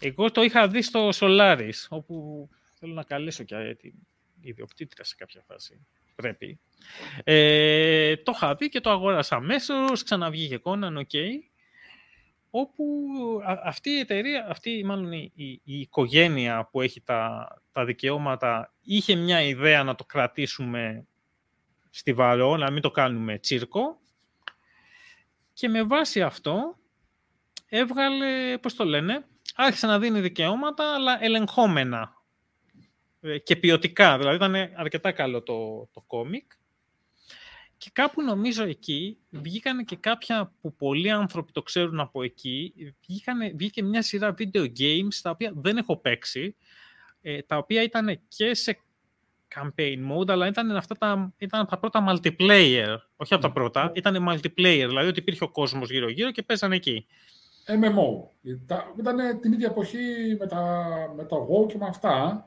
[0.00, 2.48] Εγώ το είχα δει στο Solaris, όπου
[2.78, 3.94] θέλω να καλέσω και την
[4.40, 5.86] ιδιοκτήτρια σε κάποια φάση.
[6.14, 6.58] Πρέπει.
[7.24, 11.08] Ε, το είχα δει και το αγόρασα αμέσως, ξαναβγήκε Conan, οκ.
[11.12, 11.30] Okay,
[12.56, 12.84] όπου
[13.64, 19.42] αυτή η εταιρεία, αυτή μάλλον η, η, οικογένεια που έχει τα, τα δικαιώματα, είχε μια
[19.42, 21.06] ιδέα να το κρατήσουμε
[21.90, 24.00] στη βαρό, να μην το κάνουμε τσίρκο.
[25.52, 26.76] Και με βάση αυτό
[27.68, 32.22] έβγαλε, πώς το λένε, άρχισε να δίνει δικαιώματα, αλλά ελεγχόμενα
[33.20, 34.18] ε, και ποιοτικά.
[34.18, 36.52] Δηλαδή ήταν αρκετά καλό το, το κόμικ.
[37.76, 42.74] Και κάπου νομίζω εκεί βγήκαν και κάποια που πολλοί άνθρωποι το ξέρουν από εκεί.
[43.06, 46.56] Βγήκανε, βγήκε μια σειρά video games τα οποία δεν έχω παίξει.
[47.20, 48.78] Ε, τα οποία ήταν και σε
[49.54, 52.96] campaign mode, αλλά ήταν, αυτά τα, ήταν τα πρώτα multiplayer.
[53.16, 54.84] Όχι από τα πρώτα, ήταν multiplayer.
[54.88, 57.06] Δηλαδή ότι υπήρχε ο κόσμος γύρω-γύρω και παίζανε εκεί.
[57.66, 58.28] MMO.
[58.98, 62.44] Ήταν την ίδια εποχή με, τα, με το WoW και με αυτά.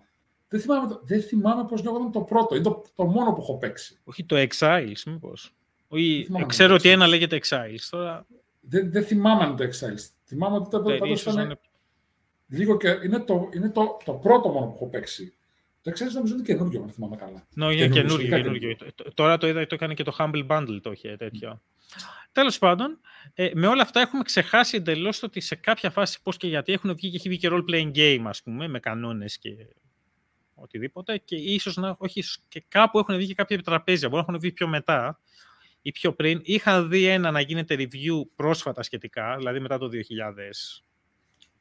[0.50, 2.56] Δεν θυμάμαι, δεν θυμάμαι πώς λέγονταν το πρώτο.
[2.56, 4.00] Είναι το, το μόνο που έχω παίξει.
[4.04, 5.54] Όχι το Exiles, μήπως.
[5.88, 7.88] Όχι, ξέρω ότι ένα λέγεται Exiles.
[7.90, 8.26] Τώρα...
[8.60, 10.10] Δεν, δεν θυμάμαι αν το Exiles.
[10.26, 11.60] Θυμάμαι ότι το πρώτο ήταν...
[12.48, 12.90] Λίγο και...
[13.04, 15.34] Είναι, το, είναι το, το πρώτο μόνο που έχω παίξει.
[15.82, 17.48] Το Exiles νομίζω είναι καινούργιο, αν θυμάμαι καλά.
[17.56, 18.42] Ναι, είναι καινούργιος.
[18.42, 18.76] καινούργιο.
[19.14, 21.62] Τώρα το είδα, το έκανε και το Humble Bundle, το είχε τέτοιο.
[22.32, 23.00] Τέλος πάντων,
[23.34, 26.96] ε, με όλα αυτά έχουμε ξεχάσει εντελώς ότι σε κάποια φάση πώς και γιατί έχουν
[26.96, 29.50] βγει και έχει βγει και role playing game, ας πούμε, με κανόνες και
[30.62, 31.18] οτιδήποτε.
[31.18, 34.10] Και ίσως να όχι, και κάπου έχουν βγει και κάποια επιτραπέζια.
[34.10, 35.20] Μπορεί να έχουν βγει πιο μετά
[35.82, 36.40] ή πιο πριν.
[36.44, 40.84] Είχα δει ένα να γίνεται review πρόσφατα σχετικά, δηλαδή μετά το 2000.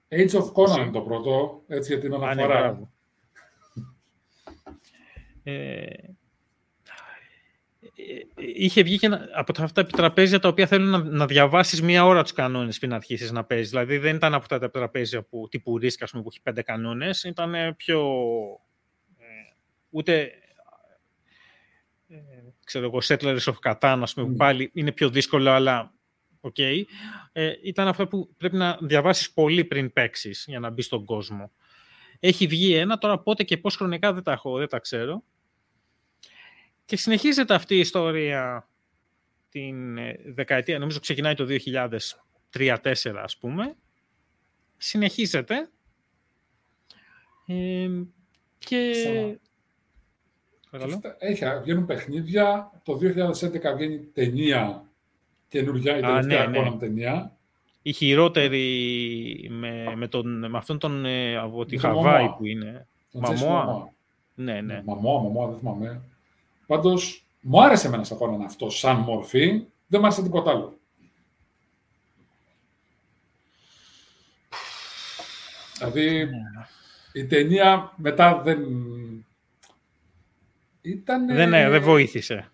[0.08, 2.90] Age of Conan είναι το πρώτο, έτσι για την ναι, αναφορά.
[5.42, 5.86] Ε,
[8.34, 12.04] είχε βγει και ένα, από αυτά τα επιτραπέζια τα οποία θέλουν να, να διαβάσεις μία
[12.04, 13.70] ώρα τους κανόνες πριν αρχίσεις να παίζεις.
[13.70, 17.24] Δηλαδή δεν ήταν από τα επιτραπέζια που, τύπου ρίσκα που έχει πέντε κανόνες.
[17.24, 18.02] Ήταν πιο...
[19.96, 20.30] Ε, ούτε...
[22.08, 22.16] Ε,
[22.64, 25.94] ξέρω εγώ, Settlers of Catan, ας πούμε, που πάλι είναι πιο δύσκολο, αλλά
[26.40, 26.54] OK.
[26.58, 26.82] Okay.
[27.32, 31.52] Ε, ήταν αυτό που πρέπει να διαβάσεις πολύ πριν παίξεις για να μπει στον κόσμο.
[32.20, 35.24] Έχει βγει ένα, τώρα πότε και πώς χρονικά δεν τα έχω, δεν τα ξέρω.
[36.84, 38.68] Και συνεχίζεται αυτή η ιστορία
[39.48, 41.46] την ε, δεκαετία, νομίζω ξεκινάει το
[42.52, 42.76] 2003-2004
[43.16, 43.76] ας πούμε.
[44.76, 45.70] Συνεχίζεται.
[47.46, 47.88] Ε,
[48.58, 48.92] και...
[51.18, 52.70] Έχει, βγαίνουν παιχνίδια.
[52.82, 54.84] Το 2011 βγαίνει ταινία
[55.48, 56.76] καινούργια, η τελευταία ναι, ναι.
[56.78, 57.36] ταινία.
[57.82, 62.86] Η χειρότερη με, με, τον, με αυτόν τον ε, από τη Χαβάη που είναι.
[63.12, 63.92] Μαμόα.
[64.34, 64.82] Ναι, ναι.
[64.84, 66.02] Μαμόα, μαμόα, δεν θυμάμαι.
[66.66, 69.48] Πάντως, μου άρεσε εμένα σαν αυτό, σαν μορφή.
[69.86, 70.78] Δεν μου άρεσε τίποτα άλλο.
[75.78, 76.28] Δηλαδή,
[77.12, 78.58] η ταινία μετά δεν...
[80.86, 81.26] Ήταν...
[81.26, 82.50] Δεν, ναι, δεν βοήθησε.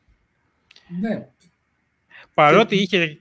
[1.00, 1.28] Ναι.
[2.34, 3.18] Παρότι είχε,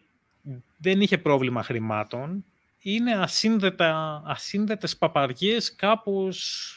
[0.78, 2.46] δεν είχε πρόβλημα χρημάτων,
[2.80, 6.76] είναι ασύνδετα, ασύνδετες παπαριές κάπως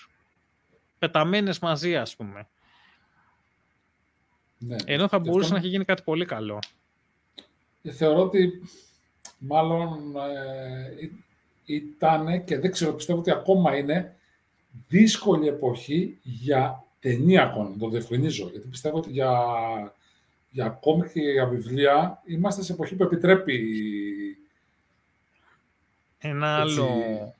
[0.99, 2.47] πεταμένες μαζί, ας πούμε.
[4.59, 4.76] Ναι.
[4.85, 6.59] Ενώ θα μπορούσε να έχει γίνει κάτι πολύ καλό.
[7.82, 8.62] Ε, θεωρώ ότι
[9.39, 11.11] μάλλον ε,
[11.64, 14.16] ήταν και δεν ξέρω, πιστεύω ότι ακόμα είναι
[14.89, 18.49] δύσκολη εποχή για ταινία ακόμα, το διευκρινίζω.
[18.53, 19.33] Γιατί πιστεύω ότι για,
[20.51, 23.59] για κόμικ και για βιβλία είμαστε σε εποχή που επιτρέπει
[26.19, 27.35] ένα άλλο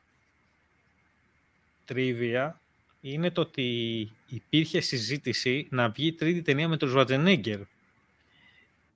[1.85, 2.61] τρίβια
[3.01, 7.61] είναι το ότι υπήρχε συζήτηση να βγει τρίτη ταινία με τον Σβατζενέγκερ.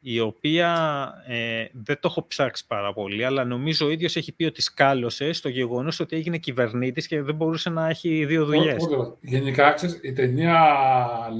[0.00, 4.44] Η οποία ε, δεν το έχω ψάξει πάρα πολύ, αλλά νομίζω ο ίδιος έχει πει
[4.44, 8.88] ότι σκάλωσε στο γεγονός ότι έγινε κυβερνήτης και δεν μπορούσε να έχει δύο δουλειές.
[9.20, 10.66] Γενικά, ξέρεις, η ταινία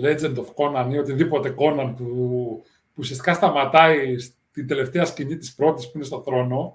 [0.03, 5.85] Legend of Conan ή οτιδήποτε Conan που, που ουσιαστικά σταματάει στην τελευταία σκηνή της πρώτης
[5.85, 6.75] που είναι στο θρόνο,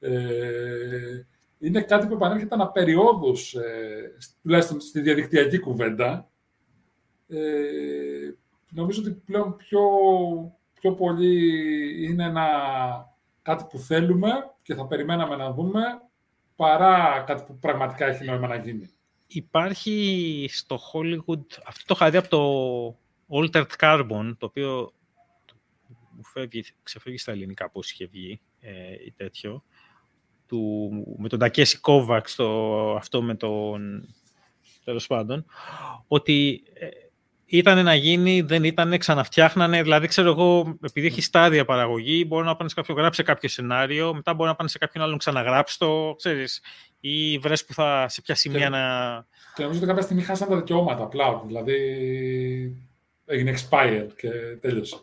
[0.00, 1.26] ε,
[1.58, 6.30] είναι κάτι που επανέρχεται αναπεριόδους, ε, τουλάχιστον στη διαδικτυακή κουβέντα.
[7.28, 7.36] Ε,
[8.70, 9.80] νομίζω ότι πλέον πιο
[10.84, 12.46] πιο πολύ είναι ένα,
[13.42, 14.30] κάτι που θέλουμε
[14.62, 15.80] και θα περιμέναμε να δούμε,
[16.56, 18.90] παρά κάτι που πραγματικά έχει νόημα να γίνει.
[19.26, 24.92] Υπάρχει στο Hollywood, αυτό το είχα δει από το Altered Carbon, το οποίο
[26.10, 29.64] μου φεύγει, ξεφεύγει στα ελληνικά πώς είχε βγει ε, ή τέτοιο,
[30.46, 32.38] του, με τον Τακέση Κόβαξ,
[32.96, 34.08] αυτό με τον
[34.84, 35.44] τέλος πάντων,
[36.06, 36.88] ότι ε,
[37.46, 39.82] ήταν να γίνει, δεν ήταν, ξαναφτιάχνανε.
[39.82, 44.14] Δηλαδή, ξέρω εγώ, επειδή έχει στάδια παραγωγή, μπορεί να πάνε σε κάποιο, γράψει κάποιο σενάριο,
[44.14, 46.62] μετά μπορεί να πάνε σε κάποιον άλλον ξαναγράψει το, ξέρεις,
[47.00, 48.80] ή βρες που θα, σε ποια σημεία να...
[49.54, 51.76] Και νομίζω ότι κάποια στιγμή χάσαν τα δικαιώματα απλά, δηλαδή
[53.26, 54.30] έγινε expired και
[54.60, 54.96] τέλειωσε.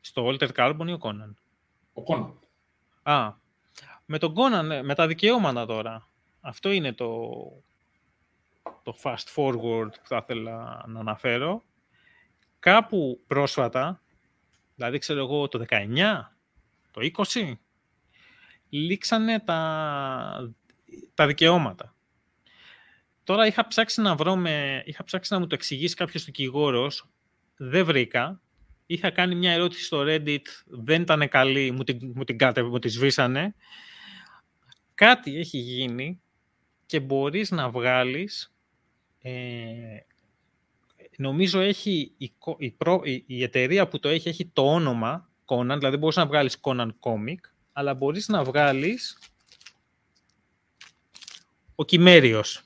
[0.00, 1.34] Στο Walter Carbon ή ο Conan?
[1.92, 2.32] Ο Conan.
[3.02, 3.32] Α,
[4.04, 6.08] με τον Conan, ναι, με τα δικαιώματα τώρα.
[6.40, 7.06] Αυτό είναι το,
[8.82, 11.64] το fast forward που θα ήθελα να αναφέρω,
[12.58, 14.02] κάπου πρόσφατα,
[14.74, 15.86] δηλαδή ξέρω εγώ το 19,
[16.90, 17.00] το
[17.32, 17.52] 20,
[18.68, 20.54] λήξανε τα,
[21.14, 21.94] τα δικαιώματα.
[23.24, 27.08] Τώρα είχα ψάξει να βρω με, είχα ψάξει να μου το εξηγήσει κάποιος δικηγόρος,
[27.56, 28.40] δεν βρήκα.
[28.86, 32.36] Είχα κάνει μια ερώτηση στο Reddit, δεν ήταν καλή, μου την, μου την,
[32.66, 33.54] μου τη σβήσανε.
[34.94, 36.20] Κάτι έχει γίνει
[36.90, 38.54] και μπορείς να βγάλεις
[39.18, 39.98] ε,
[41.16, 45.96] νομίζω έχει η, η, προ, η, εταιρεία που το έχει, έχει το όνομα Conan, δηλαδή
[45.96, 47.38] μπορείς να βγάλεις Conan Comic,
[47.72, 49.18] αλλά μπορείς να βγάλεις
[51.74, 52.62] ο Κιμέριος.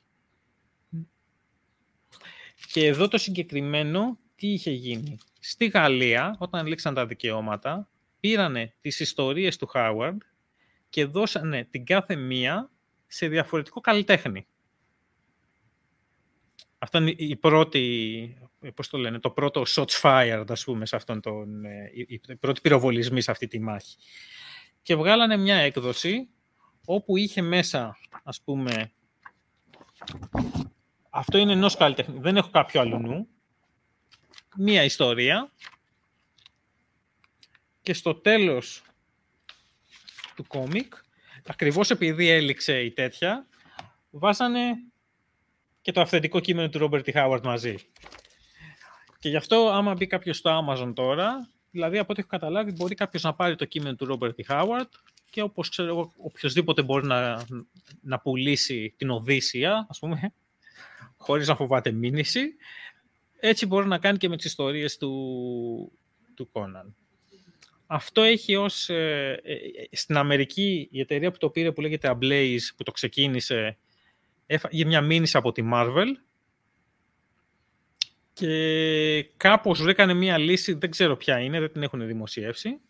[2.73, 5.19] Και εδώ το συγκεκριμένο, τι είχε γίνει.
[5.41, 7.89] Στη Γαλλία, όταν λήξαν τα δικαιώματα,
[8.21, 10.23] πήρανε τις ιστορίες του Χάουαρντ
[10.89, 12.69] και δώσανε την κάθε μία
[13.15, 14.47] σε διαφορετικό καλλιτέχνη.
[16.79, 18.37] Αυτό είναι η πρώτη,
[18.75, 22.61] πώς το λένε, το πρώτο shots fired, ας πούμε, σε αυτόν τον, ε, η, πρώτη
[22.61, 23.97] πυροβολισμή σε αυτή τη μάχη.
[24.83, 26.29] Και βγάλανε μια έκδοση
[26.85, 28.93] όπου είχε μέσα, ας πούμε,
[31.11, 33.29] αυτό είναι ενός καλλιτέχνη, δεν έχω κάποιο άλλο νου,
[34.57, 35.53] μία ιστορία
[37.83, 38.83] και στο τέλος
[40.35, 40.95] του κόμικ,
[41.47, 43.47] ακριβώς επειδή έληξε η τέτοια,
[44.11, 44.61] βάζανε
[45.81, 47.13] και το αυθεντικό κείμενο του Robert T.
[47.15, 47.77] Howard μαζί.
[49.19, 52.95] Και γι' αυτό, άμα μπει κάποιος στο Amazon τώρα, δηλαδή από ό,τι έχω καταλάβει, μπορεί
[52.95, 54.55] κάποιος να πάρει το κείμενο του Robert T.
[54.55, 54.89] Howard
[55.31, 57.45] και όπως ξέρω εγώ, οποιοδήποτε μπορεί να,
[58.01, 60.33] να πουλήσει την Οδύσσια, ας πούμε,
[61.17, 62.55] χωρίς να φοβάται μήνυση,
[63.41, 65.93] έτσι μπορεί να κάνει και με τις ιστορίες του,
[66.35, 67.04] του Conan.
[67.87, 68.89] Αυτό έχει ως...
[68.89, 73.79] Ε, ε, στην Αμερική η εταιρεία που το πήρε που λέγεται Ablaze, που το ξεκίνησε,
[74.47, 76.07] έφαγε μια μήνυση από τη Marvel
[78.35, 82.81] και κάπως βρήκανε μια λύση, δεν ξέρω ποια είναι, δεν την έχουν δημοσιεύσει.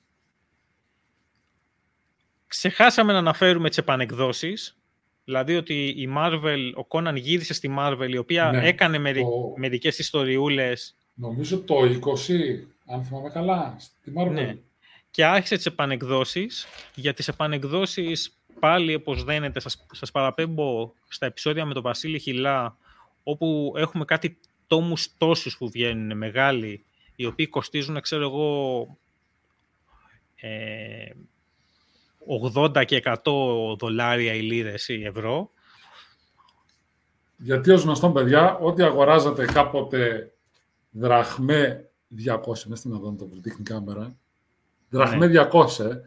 [2.47, 4.79] Ξεχάσαμε να αναφέρουμε τις επανεκδόσεις,
[5.25, 9.55] δηλαδή ότι η Marvel, ο Conan γύρισε στη Marvel, η οποία ναι, έκανε μερι, το...
[9.57, 10.97] μερικές ιστοριούλες.
[11.15, 11.89] Νομίζω το 20,
[12.87, 14.31] αν θυμάμαι καλά, στη Marvel.
[14.31, 14.57] Ναι.
[15.15, 16.67] Και άρχισε τις επανεκδόσεις.
[16.95, 22.77] Για τις επανεκδόσεις πάλι όπως δένετε, σας, σας παραπέμπω στα επεισόδια με τον Βασίλη Χιλά,
[23.23, 26.85] όπου έχουμε κάτι τόμους τόσους που βγαίνουν μεγάλοι,
[27.17, 28.99] οι οποίοι κοστίζουν, ξέρω εγώ,
[30.37, 31.11] ε,
[32.27, 35.51] 80 και 100 δολάρια ή λίρες ή ευρώ.
[37.37, 40.33] Γιατί ως γνωστόν, παιδιά, ό,τι αγοράζατε κάποτε
[40.91, 44.17] δραχμέ 200, μέσα στην οδόνη το δείχνει κάμερα,
[44.89, 46.01] δραχμέ 200, ναι.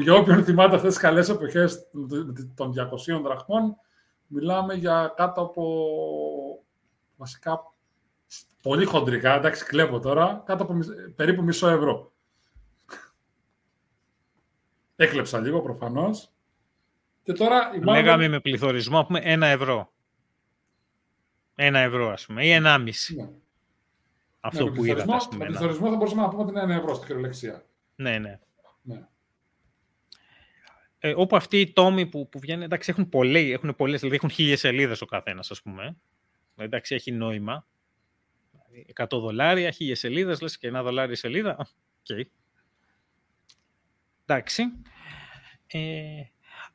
[0.00, 1.90] Για, όποιον θυμάται αυτές τις καλές εποχές
[2.54, 2.74] των
[3.16, 3.76] 200 δραχμών,
[4.26, 5.64] μιλάμε για κάτω από
[7.16, 7.72] βασικά
[8.62, 10.74] πολύ χοντρικά, εντάξει κλέβω τώρα, κάτω από
[11.16, 12.12] περίπου μισό ευρώ.
[14.96, 16.30] Έκλεψα λίγο προφανώς.
[17.22, 19.92] Και τώρα Λέγαμε με πληθωρισμό, πούμε ένα ευρώ.
[21.54, 23.16] Ένα ευρώ, ας πούμε, ή ενάμιση.
[23.16, 23.28] Ναι.
[24.40, 25.44] Αυτό ναι, που είδατε, ας πούμε.
[25.44, 27.67] Με πληθωρισμό θα μπορούσαμε να πούμε ότι είναι ένα ευρώ στην κυριολεξία.
[27.98, 28.38] Ναι, ναι.
[28.82, 29.08] ναι
[30.98, 34.30] ε, όπου αυτοί οι τόμοι που, που βγαίνουν, εντάξει, έχουν, πολλοί, έχουν πολλές, δηλαδή έχουν
[34.30, 35.96] χίλιες σελίδες ο καθένας, ας πούμε.
[36.56, 37.66] Εντάξει, έχει νόημα.
[38.94, 41.68] 100 δολάρια, χίλιες σελίδες, λες και ένα δολάρι σελίδα.
[42.08, 42.22] Okay.
[44.26, 44.62] Εντάξει.
[45.66, 46.22] Ε,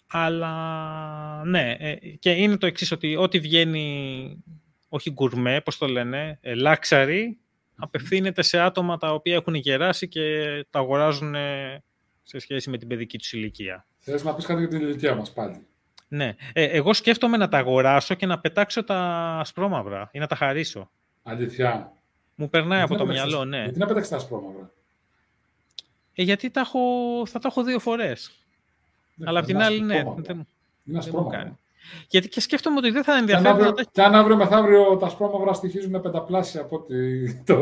[0.08, 4.44] αλλά ναι, ε, και είναι το εξής ότι ό,τι βγαίνει,
[4.90, 7.24] όχι γκουρμέ, πώς το λένε, ε, luxury,
[7.76, 10.22] απευθύνεται σε άτομα τα οποία έχουν γεράσει και
[10.70, 11.36] τα αγοράζουν
[12.24, 13.86] σε σχέση με την παιδική τους ηλικία.
[14.00, 15.66] Θες να πεις κάτι για την ηλικία μας πάλι;
[16.08, 16.36] Ναι.
[16.54, 18.98] Ε, εγώ σκέφτομαι να τα αγοράσω και να πετάξω τα
[19.40, 20.90] ασπρόμαυρα ή να τα χαρίσω.
[21.24, 21.92] Αλήθεια.
[22.36, 23.64] Μου περνάει από το μυαλό, ναι.
[23.64, 24.72] Γιατί να πετάξεις τα ασπρόμαυρα.
[26.16, 26.80] Ε, γιατί τα έχω,
[27.26, 28.32] θα τα έχω δύο φορές.
[29.16, 30.04] Ναι, Αλλά απ' την άλλη, ναι.
[30.16, 30.48] Δεν,
[30.86, 31.60] είναι ασπρόμαυρα.
[32.08, 33.44] Γιατί και σκέφτομαι ότι δεν θα ενδιαφέρει.
[33.44, 37.58] Και αν αύριο, και αν αύριο μεθαύριο τα ασπρόμαυρα στοιχίζουν πενταπλάσια από ότι το...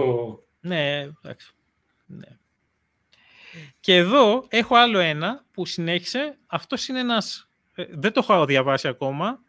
[0.60, 1.52] Ναι, εντάξει.
[2.06, 2.38] Ναι.
[3.80, 6.38] Και εδώ έχω άλλο ένα που συνέχισε.
[6.48, 7.50] Αυτός είναι ένας...
[7.76, 9.40] Ε, δεν το έχω διαβάσει ακόμα.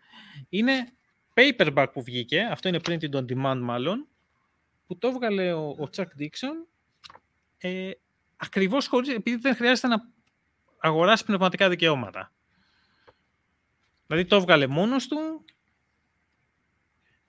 [0.48, 0.92] Είναι
[1.34, 2.48] paperback που βγήκε.
[2.50, 4.06] Αυτό είναι printed on demand μάλλον.
[4.86, 6.66] Που το έβγαλε ο, ο Chuck Dixon.
[7.58, 7.90] Ε,
[8.36, 9.08] ακριβώς χωρίς...
[9.08, 10.08] Επειδή δεν χρειάζεται να
[10.78, 12.32] αγοράσεις πνευματικά δικαιώματα.
[14.12, 15.44] Δηλαδή το έβγαλε μόνος του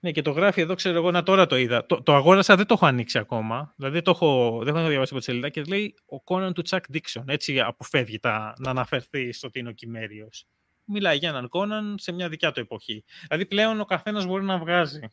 [0.00, 1.86] ναι, και το γράφει εδώ, ξέρω εγώ, να τώρα το είδα.
[1.86, 3.72] Το, το αγόρασα, δεν το έχω ανοίξει ακόμα.
[3.76, 6.84] Δηλαδή το έχω, δεν έχω διαβάσει από τη σελίδα και λέει ο Κόναν του Τσακ
[6.88, 7.28] Δίξον.
[7.28, 10.28] Έτσι αποφεύγει τα, να αναφερθεί στο ότι είναι ο Κιμέριο.
[10.84, 13.04] Μιλάει για έναν Κόναν σε μια δικιά του εποχή.
[13.26, 15.12] Δηλαδή πλέον ο καθένας μπορεί να βγάζει.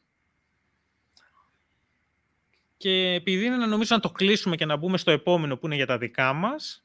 [2.78, 5.76] Και επειδή είναι να νομίζω να το κλείσουμε και να μπούμε στο επόμενο που είναι
[5.76, 6.84] για τα δικά μας,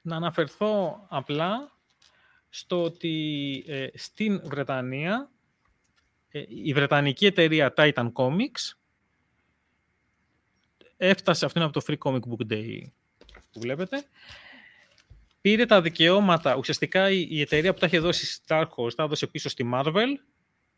[0.00, 1.72] να αναφερθώ απλά
[2.54, 5.30] στο ότι ε, στην Βρετανία
[6.28, 8.76] ε, η βρετανική εταιρεία Titan Comics
[10.96, 12.80] έφτασε, αυτό είναι από το Free Comic Book Day
[13.52, 14.04] που βλέπετε,
[15.40, 19.48] πήρε τα δικαιώματα, ουσιαστικά η, εταιρεία που τα είχε δώσει Star Horse τα έδωσε πίσω
[19.48, 20.08] στη Marvel,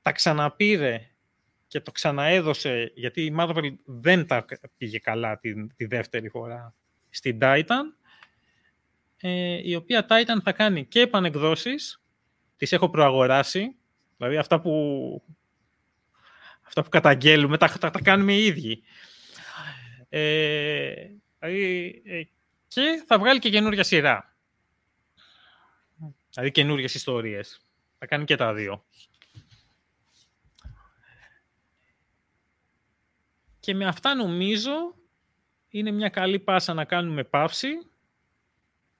[0.03, 1.11] τα ξαναπήρε
[1.67, 4.45] και το ξαναέδωσε, γιατί η Marvel δεν τα
[4.77, 6.75] πήγε καλά τη, τη δεύτερη φορά
[7.11, 7.85] στην Titan,
[9.27, 12.03] ε, η οποία Titan θα κάνει και επανεκδόσεις,
[12.57, 13.77] τις έχω προαγοράσει,
[14.17, 15.23] δηλαδή αυτά που
[16.63, 18.83] αυτά που καταγγέλουμε, τα, τα, τα κάνουμε οι ίδιοι.
[20.09, 20.93] Ε,
[21.39, 22.23] δηλαδή, ε,
[22.69, 24.37] και θα βγάλει και καινούργια σειρά.
[26.31, 27.61] Δηλαδή καινούργιες ιστορίες.
[27.99, 28.85] Θα κάνει και τα δύο.
[33.61, 34.95] Και με αυτά νομίζω
[35.69, 37.69] είναι μια καλή πάσα να κάνουμε παύση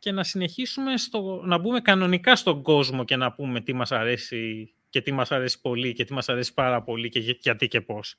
[0.05, 4.75] και να συνεχίσουμε στο, να μπούμε κανονικά στον κόσμο και να πούμε τι μας αρέσει
[4.89, 8.17] και τι μας αρέσει πολύ και τι μας αρέσει πάρα πολύ και γιατί και πώς.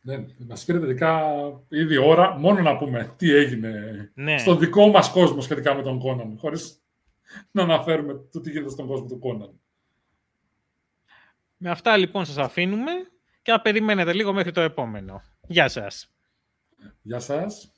[0.00, 1.22] Ναι, μας πήρε τελικά
[1.68, 3.72] ήδη ώρα μόνο να πούμε τι έγινε
[4.14, 4.38] ναι.
[4.38, 6.82] στον δικό μας κόσμο σχετικά με τον Κόναν, χωρίς
[7.50, 9.60] να αναφέρουμε το τι γίνεται στον κόσμο του Κόναν.
[11.56, 12.92] Με αυτά λοιπόν σας αφήνουμε
[13.42, 15.22] και να περιμένετε λίγο μέχρι το επόμενο.
[15.46, 16.10] Γεια σας.
[17.02, 17.72] Γεια σας.